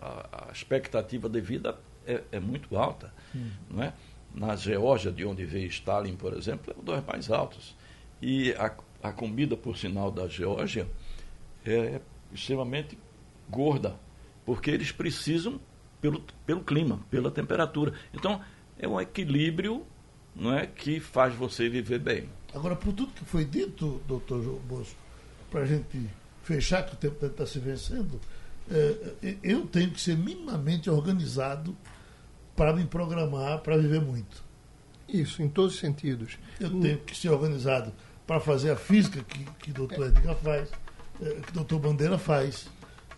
[0.00, 3.12] a, a expectativa de vida é, é muito alta.
[3.34, 3.50] Hum.
[3.70, 3.92] Não é?
[4.34, 7.74] Na Geórgia, de onde veio Stalin, por exemplo, é um dos mais altos.
[8.20, 10.88] E a, a comida, por sinal, da Geórgia
[11.64, 12.00] é
[12.32, 12.98] extremamente
[13.48, 13.98] gorda,
[14.44, 15.60] porque eles precisam
[16.00, 17.92] pelo, pelo clima, pela temperatura.
[18.12, 18.40] Então,
[18.78, 19.84] é um equilíbrio
[20.34, 22.28] não é, que faz você viver bem.
[22.54, 24.96] Agora, por tudo que foi dito, doutor João Bosco,
[25.50, 26.08] para a gente
[26.42, 28.20] fechar, que o tempo está se vencendo,
[28.70, 31.76] é, é, eu tenho que ser minimamente organizado
[32.54, 34.44] para me programar para viver muito.
[35.08, 36.38] Isso, em todos os sentidos.
[36.60, 37.92] Eu tenho que ser organizado
[38.28, 40.08] para fazer a física que, que o doutor.
[40.08, 40.70] Edgar faz,
[41.20, 42.68] é, que o doutor Bandeira faz.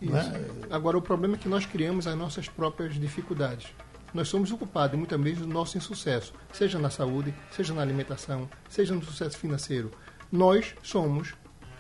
[0.01, 0.75] É?
[0.75, 3.67] Agora, o problema é que nós criamos as nossas próprias dificuldades.
[4.15, 8.95] Nós somos ocupados muitas vezes do nosso insucesso, seja na saúde, seja na alimentação, seja
[8.95, 9.91] no sucesso financeiro.
[10.33, 11.35] Nós somos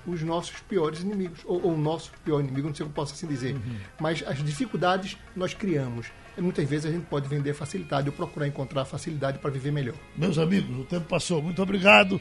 [0.07, 3.26] os nossos piores inimigos, ou, ou o nosso pior inimigo, não sei como posso assim
[3.26, 3.55] dizer.
[3.55, 3.76] Uhum.
[4.01, 6.09] Mas as dificuldades nós criamos.
[6.37, 9.97] E muitas vezes a gente pode vender facilidade ou procurar encontrar facilidade para viver melhor.
[10.16, 11.41] Meus amigos, o tempo passou.
[11.43, 12.20] Muito obrigado.